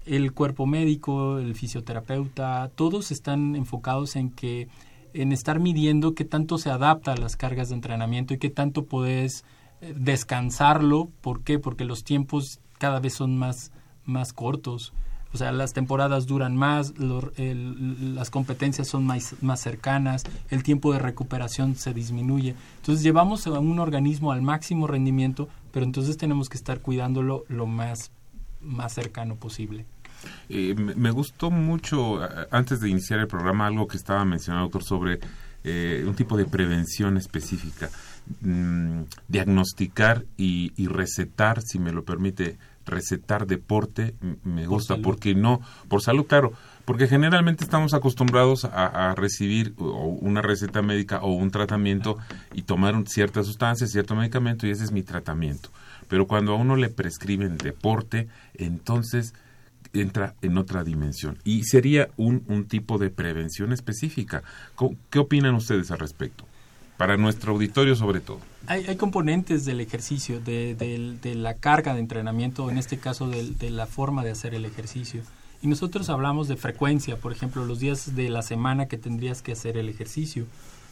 [0.05, 4.67] el cuerpo médico, el fisioterapeuta, todos están enfocados en que
[5.13, 8.85] en estar midiendo qué tanto se adapta a las cargas de entrenamiento y qué tanto
[8.85, 9.45] puedes
[9.81, 11.09] eh, descansarlo.
[11.21, 11.59] ¿Por qué?
[11.59, 13.71] Porque los tiempos cada vez son más,
[14.05, 14.93] más cortos.
[15.33, 20.99] O sea, las temporadas duran más, las competencias son más, más cercanas, el tiempo de
[20.99, 22.53] recuperación se disminuye.
[22.77, 27.65] Entonces llevamos a un organismo al máximo rendimiento, pero entonces tenemos que estar cuidándolo lo
[27.65, 28.11] más,
[28.63, 29.85] más cercano posible.
[30.49, 35.19] Eh, me gustó mucho, antes de iniciar el programa, algo que estaba mencionando, doctor, sobre
[35.63, 37.89] eh, un tipo de prevención específica.
[38.39, 45.61] Mm, diagnosticar y, y, recetar, si me lo permite, recetar deporte me gusta porque no
[45.87, 46.53] por salud claro
[46.85, 52.17] porque generalmente estamos acostumbrados a, recibir una receta médica o un tratamiento
[52.53, 55.69] y tomar cierta sustancia cierto medicamento y ese es mi tratamiento
[56.13, 59.33] pero cuando a uno le prescriben deporte entonces
[59.93, 64.43] entra en otra dimensión y sería un, un tipo de prevención específica
[65.09, 66.45] ¿qué opinan ustedes al respecto?
[66.97, 71.99] para nuestro auditorio sobre todo hay, hay componentes del ejercicio, de, de, la carga de
[71.99, 75.21] entrenamiento, en este caso de, la forma de hacer el ejercicio.
[75.61, 79.51] Y nosotros hablamos de frecuencia, por ejemplo, los días de la semana que tendrías que
[79.51, 80.45] hacer el ejercicio.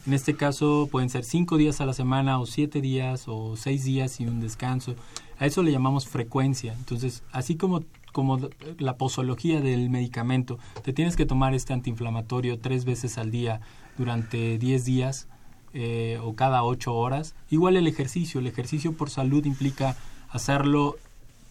[0.04, 3.84] En este caso pueden ser cinco días a la semana o siete días o seis
[3.84, 4.96] días y un descanso.
[5.38, 6.72] A eso le llamamos frecuencia.
[6.72, 8.40] Entonces, así como, como
[8.78, 13.60] la posología del medicamento, te tienes que tomar este antiinflamatorio tres veces al día
[13.96, 15.28] durante diez días
[15.72, 17.36] eh, o cada ocho horas.
[17.48, 19.96] Igual el ejercicio, el ejercicio por salud implica
[20.30, 20.96] hacerlo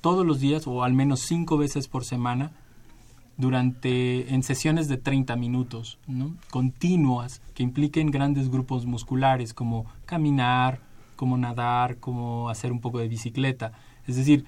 [0.02, 2.52] todos los días o al menos cinco veces por semana
[3.42, 6.36] durante en sesiones de 30 minutos, ¿no?
[6.52, 10.80] continuas, que impliquen grandes grupos musculares como caminar,
[11.16, 13.74] como nadar, como hacer un poco de bicicleta.
[14.08, 14.46] Es decir,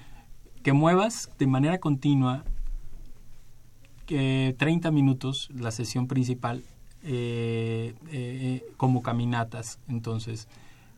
[0.62, 2.44] que muevas de manera continua
[4.06, 6.62] que 30 minutos la sesión principal
[7.02, 9.80] eh, eh, como caminatas.
[9.88, 10.46] Entonces,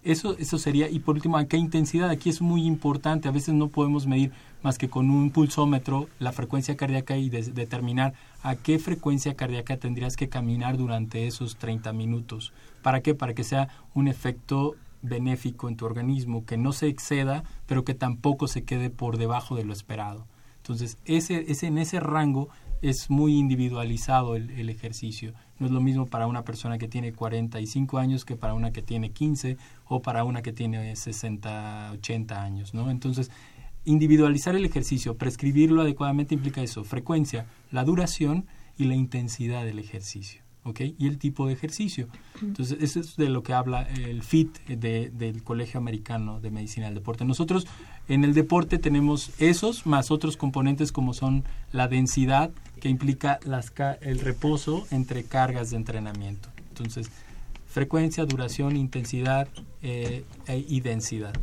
[0.02, 2.10] eso, eso sería, y por último, ¿a qué intensidad?
[2.10, 4.32] Aquí es muy importante, a veces no podemos medir
[4.66, 10.16] más que con un pulsómetro la frecuencia cardíaca y determinar a qué frecuencia cardíaca tendrías
[10.16, 12.52] que caminar durante esos 30 minutos.
[12.82, 13.14] ¿Para qué?
[13.14, 17.94] Para que sea un efecto benéfico en tu organismo, que no se exceda, pero que
[17.94, 20.26] tampoco se quede por debajo de lo esperado.
[20.56, 22.48] Entonces, ese, ese, en ese rango
[22.82, 25.32] es muy individualizado el, el, ejercicio.
[25.60, 28.82] No es lo mismo para una persona que tiene 45 años que para una que
[28.82, 32.90] tiene 15 o para una que tiene 60, 80 años, ¿no?
[32.90, 33.30] Entonces,
[33.86, 40.42] individualizar el ejercicio, prescribirlo adecuadamente implica eso, frecuencia, la duración y la intensidad del ejercicio.
[40.66, 40.80] ¿ok?
[40.98, 42.08] Y el tipo de ejercicio.
[42.42, 46.86] Entonces, eso es de lo que habla el FIT de, del Colegio Americano de Medicina
[46.86, 47.24] del Deporte.
[47.24, 47.66] Nosotros
[48.08, 53.72] en el deporte tenemos esos más otros componentes como son la densidad, que implica las,
[54.00, 56.48] el reposo entre cargas de entrenamiento.
[56.68, 57.10] Entonces,
[57.68, 59.48] frecuencia, duración, intensidad
[59.82, 61.34] eh, e, y densidad.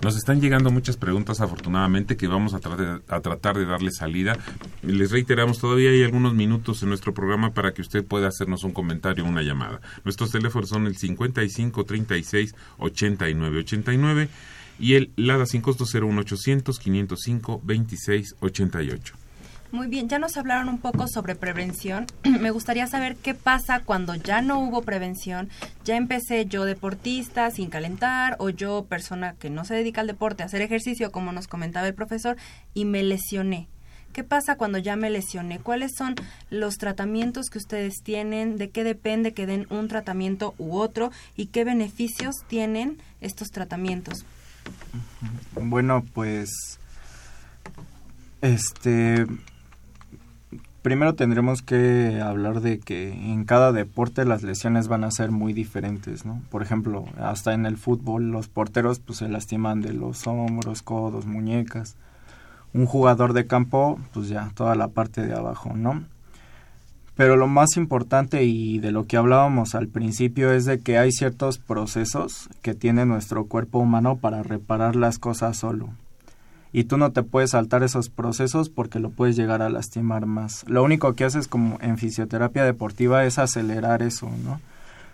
[0.00, 4.38] Nos están llegando muchas preguntas, afortunadamente, que vamos a, a tratar de darle salida.
[4.82, 8.72] Les reiteramos, todavía hay algunos minutos en nuestro programa para que usted pueda hacernos un
[8.72, 9.80] comentario o una llamada.
[10.04, 14.28] Nuestros teléfonos son el 55 36 89 89
[14.78, 19.17] y el LADA 5201 800 505 26 88.
[19.70, 22.06] Muy bien, ya nos hablaron un poco sobre prevención.
[22.40, 25.50] Me gustaría saber qué pasa cuando ya no hubo prevención.
[25.84, 30.42] Ya empecé yo deportista sin calentar o yo persona que no se dedica al deporte
[30.42, 32.38] a hacer ejercicio, como nos comentaba el profesor,
[32.72, 33.68] y me lesioné.
[34.14, 35.58] ¿Qué pasa cuando ya me lesioné?
[35.58, 36.14] ¿Cuáles son
[36.48, 38.56] los tratamientos que ustedes tienen?
[38.56, 41.12] ¿De qué depende que den un tratamiento u otro?
[41.36, 44.24] ¿Y qué beneficios tienen estos tratamientos?
[45.54, 46.78] Bueno, pues
[48.40, 49.26] este
[50.82, 55.52] primero tendremos que hablar de que en cada deporte las lesiones van a ser muy
[55.52, 56.42] diferentes, ¿no?
[56.50, 61.26] Por ejemplo, hasta en el fútbol los porteros pues se lastiman de los hombros, codos,
[61.26, 61.96] muñecas.
[62.74, 66.04] Un jugador de campo, pues ya toda la parte de abajo, ¿no?
[67.16, 71.10] Pero lo más importante y de lo que hablábamos al principio es de que hay
[71.10, 75.90] ciertos procesos que tiene nuestro cuerpo humano para reparar las cosas solo
[76.72, 80.64] y tú no te puedes saltar esos procesos porque lo puedes llegar a lastimar más.
[80.68, 84.60] Lo único que haces como en fisioterapia deportiva es acelerar eso, ¿no?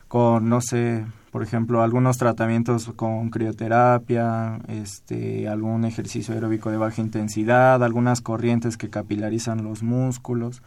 [0.08, 7.00] Con, no sé, por ejemplo, algunos tratamientos con crioterapia, este, algún ejercicio aeróbico de baja
[7.00, 10.62] intensidad, algunas corrientes que capilarizan los músculos,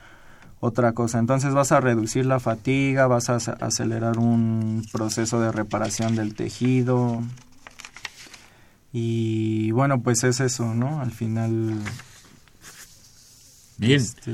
[0.59, 1.19] otra cosa.
[1.19, 7.21] Entonces vas a reducir la fatiga, vas a acelerar un proceso de reparación del tejido,
[8.99, 11.01] y bueno, pues es eso, ¿no?
[11.01, 11.79] Al final...
[13.77, 14.01] Bien.
[14.01, 14.33] Este,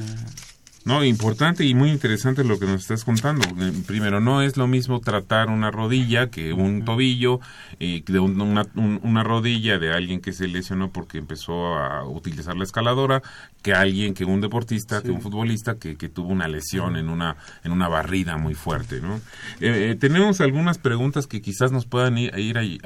[0.85, 3.45] no, importante y muy interesante lo que nos estás contando.
[3.63, 7.39] Eh, primero, no es lo mismo tratar una rodilla que un tobillo,
[7.79, 12.65] eh, de una, una, rodilla de alguien que se lesionó porque empezó a utilizar la
[12.65, 13.21] escaladora,
[13.61, 17.37] que alguien, que un deportista, que un futbolista que, que, tuvo una lesión en una,
[17.63, 18.99] en una barrida muy fuerte.
[18.99, 19.21] ¿no?
[19.61, 22.77] Eh, tenemos algunas preguntas que quizás nos puedan ir, ir ahí,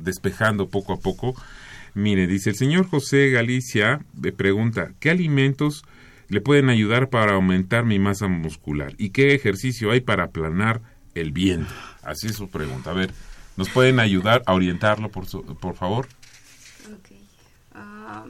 [0.00, 1.34] despejando poco a poco.
[1.94, 4.00] Mire, dice el señor José Galicia,
[4.36, 5.84] pregunta, ¿qué alimentos
[6.32, 8.94] le pueden ayudar para aumentar mi masa muscular?
[8.96, 10.80] ¿Y qué ejercicio hay para aplanar
[11.14, 11.76] el vientre?
[12.02, 12.90] Así es su pregunta.
[12.90, 13.12] A ver,
[13.58, 15.26] ¿nos pueden ayudar a orientarlo, por,
[15.58, 16.08] por favor?
[17.74, 18.24] Ah,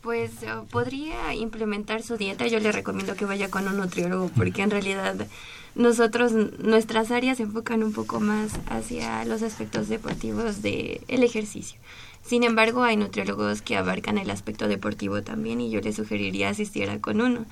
[0.00, 2.46] pues uh, podría implementar su dieta.
[2.46, 5.26] Yo le recomiendo que vaya con un nutriólogo porque en realidad
[5.74, 11.78] nosotros, nuestras áreas se enfocan un poco más hacia los aspectos deportivos del el ejercicio.
[12.24, 16.98] Sin embargo, hay nutriólogos que abarcan el aspecto deportivo también y yo le sugeriría asistiera
[17.00, 17.44] con uno.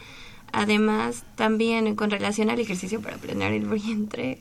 [0.52, 4.38] Además, también con relación al ejercicio para planear el vientre,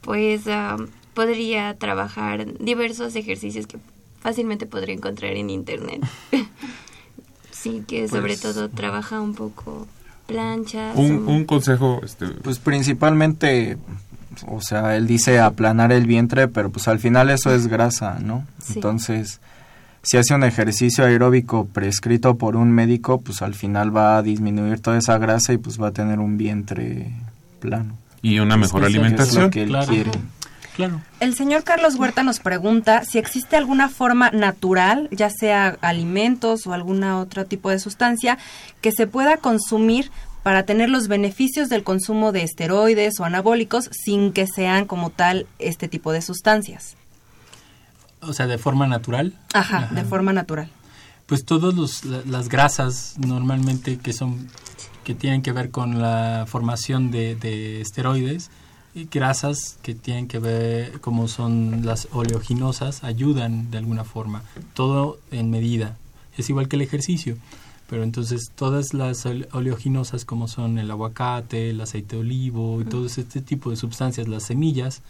[0.00, 0.76] pues ah,
[1.14, 3.78] podría trabajar diversos ejercicios que
[4.20, 6.02] fácilmente podría encontrar en internet.
[7.50, 9.86] sí, que sobre pues, todo trabaja un poco
[10.26, 10.96] planchas.
[10.96, 12.28] Un, un consejo, este...
[12.28, 13.78] pues principalmente
[14.46, 18.46] o sea, él dice aplanar el vientre, pero pues al final eso es grasa, ¿no?
[18.74, 19.40] Entonces,
[20.02, 24.80] si hace un ejercicio aeróbico prescrito por un médico, pues al final va a disminuir
[24.80, 27.12] toda esa grasa y pues va a tener un vientre
[27.60, 27.96] plano.
[28.20, 29.50] Y una mejor alimentación.
[29.50, 30.10] que él quiere.
[30.74, 31.02] Claro.
[31.20, 36.72] El señor Carlos Huerta nos pregunta si existe alguna forma natural, ya sea alimentos o
[36.72, 38.38] alguna otro tipo de sustancia,
[38.80, 40.10] que se pueda consumir
[40.42, 45.46] para tener los beneficios del consumo de esteroides o anabólicos sin que sean como tal
[45.58, 46.96] este tipo de sustancias.
[48.22, 49.34] O sea, de forma natural.
[49.52, 50.68] Ajá, de forma natural.
[51.26, 54.48] Pues todas las grasas normalmente que son
[55.04, 58.50] que tienen que ver con la formación de, esteroides
[58.94, 64.42] y grasas que tienen que ver como son las oleoginosas ayudan de alguna forma
[64.74, 65.96] todo en medida
[66.36, 67.36] es igual que el ejercicio
[67.88, 73.06] pero entonces todas las oleoginosas como son el aguacate el aceite de olivo y todo
[73.06, 75.02] este tipo de sustancias las semillas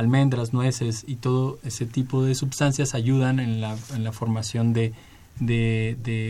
[0.00, 3.76] almendras, nueces y todo ese tipo de sustancias ayudan en la,
[4.12, 4.94] formación de,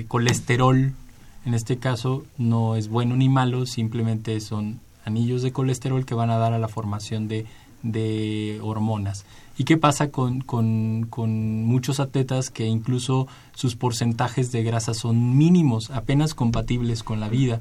[0.08, 0.92] colesterol.
[1.46, 6.30] En este caso no es bueno ni malo, simplemente son anillos de colesterol que van
[6.30, 9.24] a dar a la formación de, hormonas.
[9.56, 15.90] ¿Y qué pasa con, con, muchos atletas que incluso sus porcentajes de grasa son mínimos,
[15.90, 17.60] apenas compatibles con la vida?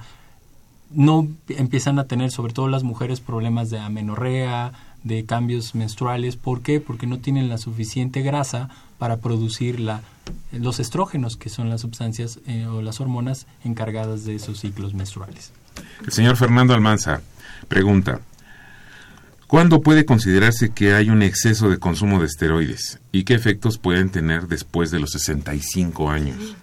[0.91, 4.74] No empiezan a tener, sobre todo las mujeres, problemas de amenorrea,
[5.04, 6.36] de cambios menstruales.
[6.36, 6.80] ¿Por qué?
[6.80, 10.02] Porque no tienen la suficiente grasa para producir la,
[10.52, 15.52] los estrógenos, que son las sustancias eh, o las hormonas encargadas de esos ciclos menstruales.
[16.06, 17.22] El señor Fernando Almanza
[17.68, 18.20] pregunta,
[19.47, 23.00] ¿cuándo puede considerarse que hay un exceso de consumo de esteroides?
[23.12, 26.56] ¿Y qué efectos pueden tener después de los 65 años?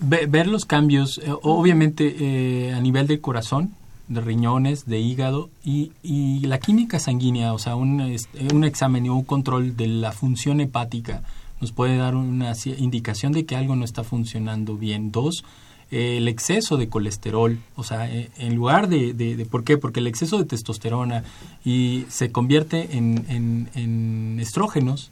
[0.00, 3.72] Ver los cambios, eh, obviamente eh, a nivel del corazón,
[4.08, 8.16] de riñones, de hígado y, y la química sanguínea, o sea, un,
[8.52, 11.22] un examen o un control de la función hepática
[11.60, 15.12] nos puede dar una indicación de que algo no está funcionando bien.
[15.12, 15.44] Dos,
[15.90, 19.78] el exceso de colesterol, o sea, eh, en lugar de, de, ¿por qué?
[19.78, 21.24] Porque el exceso de testosterona
[21.64, 25.10] y se convierte en, en, en estrógenos,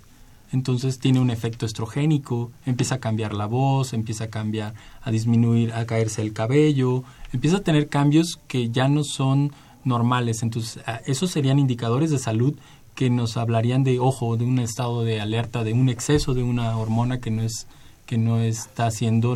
[0.52, 5.72] entonces tiene un efecto estrogénico, empieza a cambiar la voz, empieza a cambiar, a disminuir,
[5.72, 9.52] a caerse el cabello, empieza a tener cambios que ya no son
[9.84, 10.42] normales.
[10.42, 12.54] Entonces, esos serían indicadores de salud
[12.94, 16.76] que nos hablarían de, ojo, de un estado de alerta, de un exceso de una
[16.76, 17.66] hormona que no es
[18.06, 19.34] que no está siendo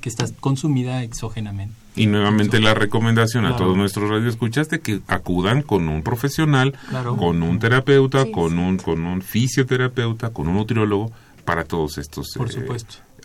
[0.00, 1.74] que está consumida exógenamente.
[1.96, 6.74] Y nuevamente la recomendación a todos nuestros radioescuchas de que acudan con un profesional,
[7.18, 11.10] con un terapeuta, con un con un fisioterapeuta, con un nutriólogo
[11.44, 12.76] para todos estos eh,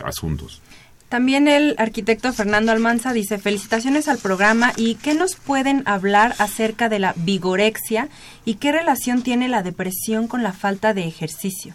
[0.04, 0.60] asuntos.
[1.08, 6.88] También el arquitecto Fernando Almanza dice, felicitaciones al programa y ¿qué nos pueden hablar acerca
[6.88, 8.08] de la vigorexia
[8.44, 11.74] y qué relación tiene la depresión con la falta de ejercicio?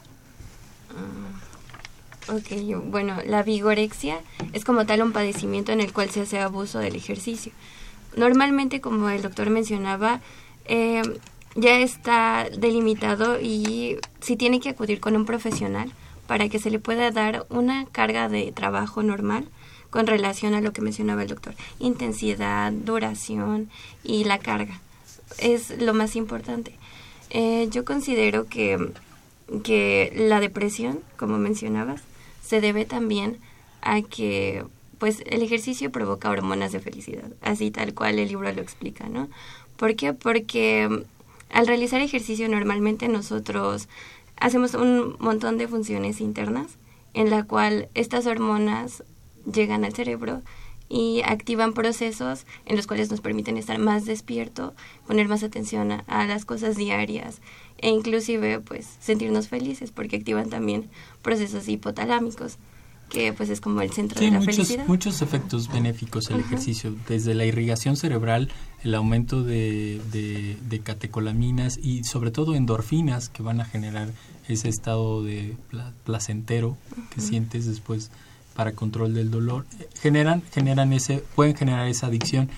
[0.89, 1.30] Ah,
[2.31, 4.19] ok, bueno, la vigorexia
[4.53, 7.51] es como tal un padecimiento en el cual se hace abuso del ejercicio.
[8.15, 10.21] Normalmente, como el doctor mencionaba,
[10.65, 11.01] eh,
[11.55, 15.91] ya está delimitado y si tiene que acudir con un profesional,
[16.31, 19.49] para que se le pueda dar una carga de trabajo normal
[19.89, 21.55] con relación a lo que mencionaba el doctor.
[21.79, 23.69] Intensidad, duración
[24.01, 24.79] y la carga.
[25.39, 26.73] Es lo más importante.
[27.31, 28.93] Eh, yo considero que,
[29.65, 32.01] que la depresión, como mencionabas,
[32.41, 33.37] se debe también
[33.81, 34.65] a que
[34.99, 39.29] pues el ejercicio provoca hormonas de felicidad, así tal cual el libro lo explica, ¿no?
[39.77, 40.13] ¿Por qué?
[40.13, 41.05] Porque
[41.51, 43.87] al realizar ejercicio normalmente nosotros
[44.37, 46.67] hacemos un montón de funciones internas
[47.13, 49.03] en la cual estas hormonas
[49.51, 50.41] llegan al cerebro
[50.91, 54.73] y activan procesos en los cuales nos permiten estar más despierto,
[55.07, 57.39] poner más atención a, las cosas diarias
[57.77, 60.89] e inclusive pues sentirnos felices porque activan también
[61.21, 62.57] procesos hipotalámicos
[63.09, 64.87] que pues es como el centro de la muchos, felicidad.
[64.87, 68.49] muchos efectos benéficos el ejercicio, desde la irrigación cerebral,
[68.83, 74.11] el aumento de, de, catecolaminas y sobre todo endorfinas que van a generar
[74.47, 75.57] ese estado de
[76.05, 76.77] placentero
[77.13, 78.11] que sientes después
[78.55, 82.49] para control del dolor, eh, generan, generan ese, pueden generar esa adicción.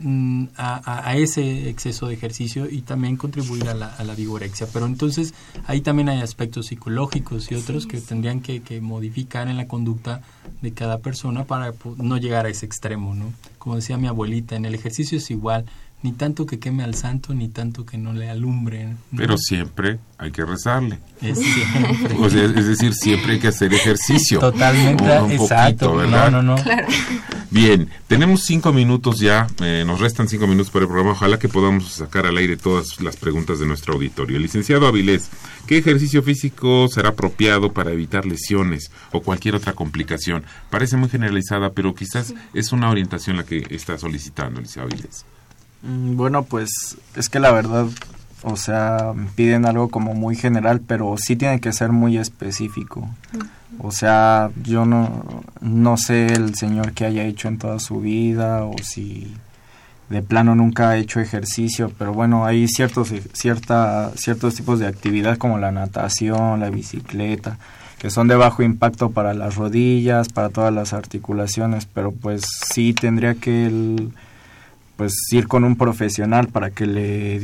[0.00, 4.68] Mm, a, ese exceso de ejercicio y también contribuir a la, a la vigorexia.
[4.72, 5.34] Pero entonces
[5.66, 10.20] ahí también hay aspectos psicológicos y otros que tendrían que, que, modificar en la conducta
[10.62, 13.32] de cada persona para no llegar a ese extremo, ¿no?
[13.58, 15.64] Como decía mi abuelita, en el ejercicio es igual,
[16.02, 18.94] ni tanto que queme al santo, ni tanto que no le alumbre.
[19.16, 21.00] Pero siempre hay que rezarle.
[21.20, 24.38] Es, es decir, siempre hay que hacer ejercicio.
[24.38, 25.96] Totalmente, exacto.
[25.96, 26.30] ¿verdad?
[26.30, 26.64] No, no, no.
[27.50, 31.12] Bien, tenemos cinco minutos ya, eh, nos restan cinco minutos para el programa.
[31.12, 34.38] Ojalá que podamos sacar al aire todas las preguntas de nuestro auditorio.
[34.38, 35.30] Licenciado Avilés,
[35.66, 40.44] ¿qué ejercicio físico será apropiado para evitar lesiones o cualquier otra complicación?
[40.70, 45.24] Parece muy generalizada, pero quizás es una orientación la que está solicitando, licenciado Avilés.
[45.82, 47.86] Mm, bueno, pues es que la verdad,
[48.42, 53.08] o sea, piden algo como muy general, pero sí tiene que ser muy específico.
[53.78, 55.24] O sea, yo no,
[55.60, 59.34] no sé el señor que haya hecho en toda su vida o si
[60.08, 65.36] de plano nunca ha hecho ejercicio, pero bueno, hay ciertos, cierta, ciertos tipos de actividad
[65.36, 67.58] como la natación, la bicicleta,
[67.98, 72.94] que son de bajo impacto para las rodillas, para todas las articulaciones, pero pues sí
[72.94, 74.12] tendría que el,
[74.98, 77.40] pues ir con un profesional para que le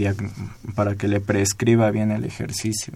[0.74, 2.92] para que le prescriba bien el ejercicio.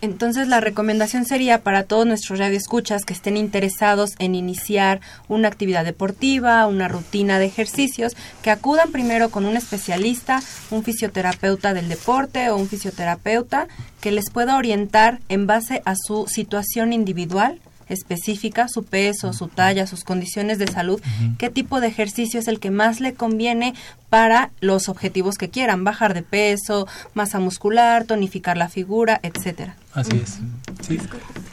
[0.00, 5.84] Entonces la recomendación sería para todos nuestros radioescuchas que estén interesados en iniciar una actividad
[5.84, 10.42] deportiva, una rutina de ejercicios, que acudan primero con un especialista,
[10.72, 13.68] un fisioterapeuta del deporte o un fisioterapeuta
[14.00, 19.86] que les pueda orientar en base a su situación individual específica, su peso, su talla,
[19.86, 21.00] sus condiciones de salud,
[21.38, 23.74] qué tipo de ejercicio es el que más le conviene
[24.08, 29.76] para los objetivos que quieran, bajar de peso, masa muscular, tonificar la figura, etcétera.
[29.94, 30.38] Así es.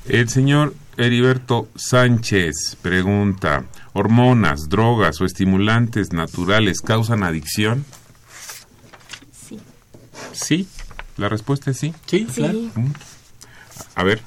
[0.07, 7.85] El señor Heriberto Sánchez pregunta, ¿hormonas, drogas o estimulantes naturales causan adicción?
[9.31, 9.59] Sí.
[10.33, 10.67] ¿Sí?
[11.17, 11.93] ¿La respuesta es sí?
[12.05, 12.59] Sí, claro.
[13.95, 14.21] A ver,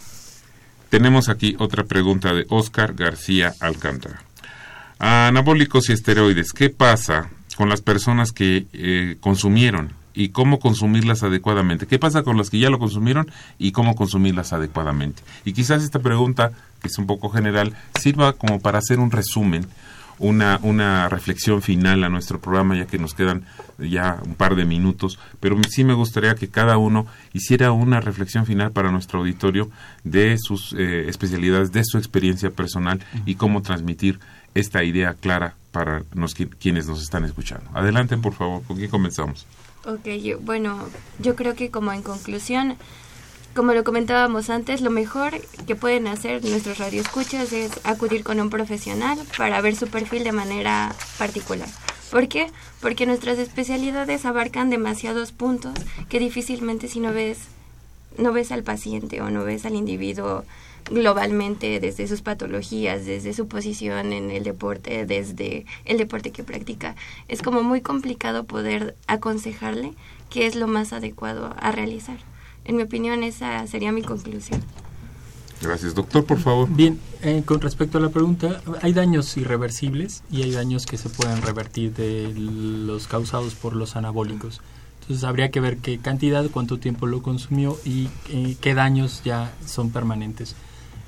[0.92, 4.20] tenemos aquí otra pregunta de Oscar García Alcántara.
[4.98, 11.86] Anabólicos y esteroides, ¿qué pasa con las personas que eh, consumieron y cómo consumirlas adecuadamente?
[11.86, 15.22] ¿Qué pasa con las que ya lo consumieron y cómo consumirlas adecuadamente?
[15.46, 19.66] Y quizás esta pregunta, que es un poco general, sirva como para hacer un resumen
[20.18, 23.44] una reflexión final a nuestro programa, ya que nos quedan
[23.88, 28.46] ya un par de minutos, pero sí me gustaría que cada uno hiciera una reflexión
[28.46, 29.70] final para nuestro auditorio
[30.04, 34.20] de sus eh, especialidades, de su experiencia personal y cómo transmitir
[34.54, 37.70] esta idea clara para nos, quienes nos están escuchando.
[37.74, 39.46] Adelante, por favor, ¿con quién comenzamos?
[39.84, 40.06] Ok,
[40.42, 40.78] bueno,
[41.18, 42.76] yo creo que como en conclusión,
[43.54, 45.32] como lo comentábamos antes, lo mejor
[45.66, 50.32] que pueden hacer nuestros radioescuchas es acudir con un profesional para ver su perfil de
[50.32, 51.68] manera particular.
[52.12, 52.48] ¿Por qué?
[52.82, 55.72] Porque nuestras especialidades abarcan demasiados puntos
[56.10, 57.48] que difícilmente si no ves
[58.18, 60.44] no ves al paciente o no ves al individuo
[60.90, 66.96] globalmente desde sus patologías, desde su posición en el deporte, desde el deporte que practica.
[67.28, 69.94] Es como muy complicado poder aconsejarle
[70.28, 72.18] qué es lo más adecuado a realizar.
[72.66, 74.62] En mi opinión, esa sería mi conclusión.
[75.62, 76.68] Gracias, doctor, por favor.
[76.68, 81.08] Bien, eh, con respecto a la pregunta, hay daños irreversibles y hay daños que se
[81.08, 84.60] pueden revertir de los causados por los anabólicos.
[85.00, 89.52] Entonces habría que ver qué cantidad, cuánto tiempo lo consumió y eh, qué daños ya
[89.64, 90.56] son permanentes.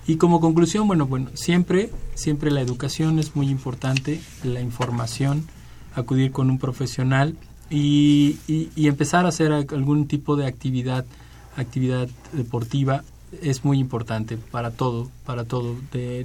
[0.07, 5.47] Y como conclusión, bueno, bueno, siempre, siempre la educación es muy importante, la información,
[5.95, 7.37] acudir con un profesional
[7.71, 11.07] y, y, empezar a hacer algún tipo de actividad,
[11.57, 13.03] actividad deportiva
[13.43, 15.77] es muy importante para todo, para todo.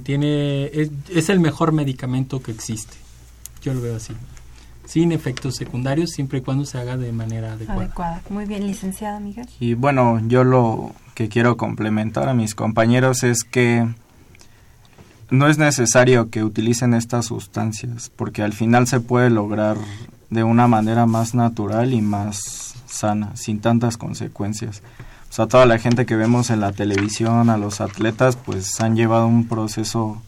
[0.02, 2.96] tiene es, es, el mejor medicamento que existe.
[3.62, 4.14] Yo lo veo así.
[4.84, 7.82] Sin efectos secundarios, siempre y cuando se haga de manera adecuada.
[7.82, 8.22] Adecuada.
[8.30, 9.46] Muy bien, licenciada Miguel.
[9.60, 13.86] Y bueno, yo lo que quiero complementar a mis compañeros es que
[15.30, 19.76] no es necesario que utilicen estas sustancias, porque al final se puede lograr
[20.28, 24.82] de una manera más natural y más sana, sin tantas consecuencias.
[25.30, 28.96] O sea, toda la gente que vemos en la televisión, a los atletas, pues han
[28.96, 30.20] llevado un proceso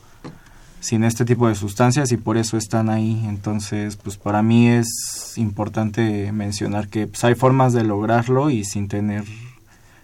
[0.79, 3.25] sin este tipo de sustancias y por eso están ahí.
[3.27, 8.87] Entonces, pues para mí es importante mencionar que pues, hay formas de lograrlo y sin
[8.87, 9.25] tener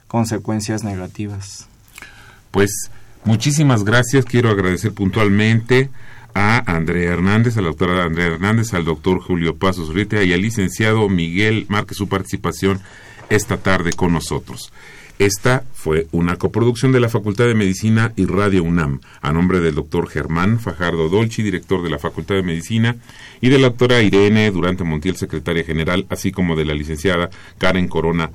[0.08, 1.68] consecuencias negativas.
[2.50, 2.90] Pues
[3.24, 4.24] muchísimas gracias.
[4.24, 5.90] Quiero agradecer puntualmente
[6.34, 10.42] a Andrea Hernández, a la doctora Andrea Hernández, al doctor Julio Pasos Rita y al
[10.42, 12.80] licenciado Miguel Márquez su participación
[13.30, 14.72] esta tarde con nosotros.
[15.18, 19.74] Esta fue una coproducción de la Facultad de Medicina y Radio UNAM, a nombre del
[19.74, 22.96] doctor Germán Fajardo Dolci, director de la Facultad de Medicina,
[23.40, 27.88] y de la doctora Irene Durante Montiel, secretaria general, así como de la licenciada Karen
[27.88, 28.30] Corona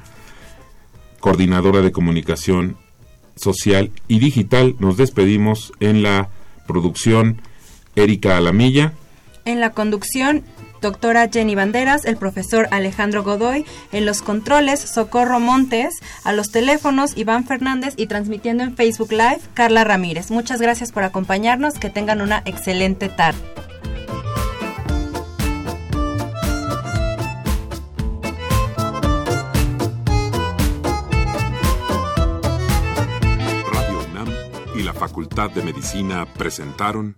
[1.22, 2.76] coordinadora de comunicación
[3.38, 4.76] social y digital.
[4.80, 6.28] Nos despedimos en la
[6.68, 7.42] producción
[7.96, 8.92] Erika Alamilla.
[9.46, 10.44] En la conducción,
[10.84, 17.18] doctora Jenny Banderas, el profesor Alejandro Godoy, en los controles, Socorro Montes, a los teléfonos,
[17.18, 20.30] Iván Fernández y transmitiendo en Facebook Live, Carla Ramírez.
[20.30, 23.40] Muchas gracias por acompañarnos, que tengan una excelente tarde.
[35.04, 37.18] Facultad de Medicina presentaron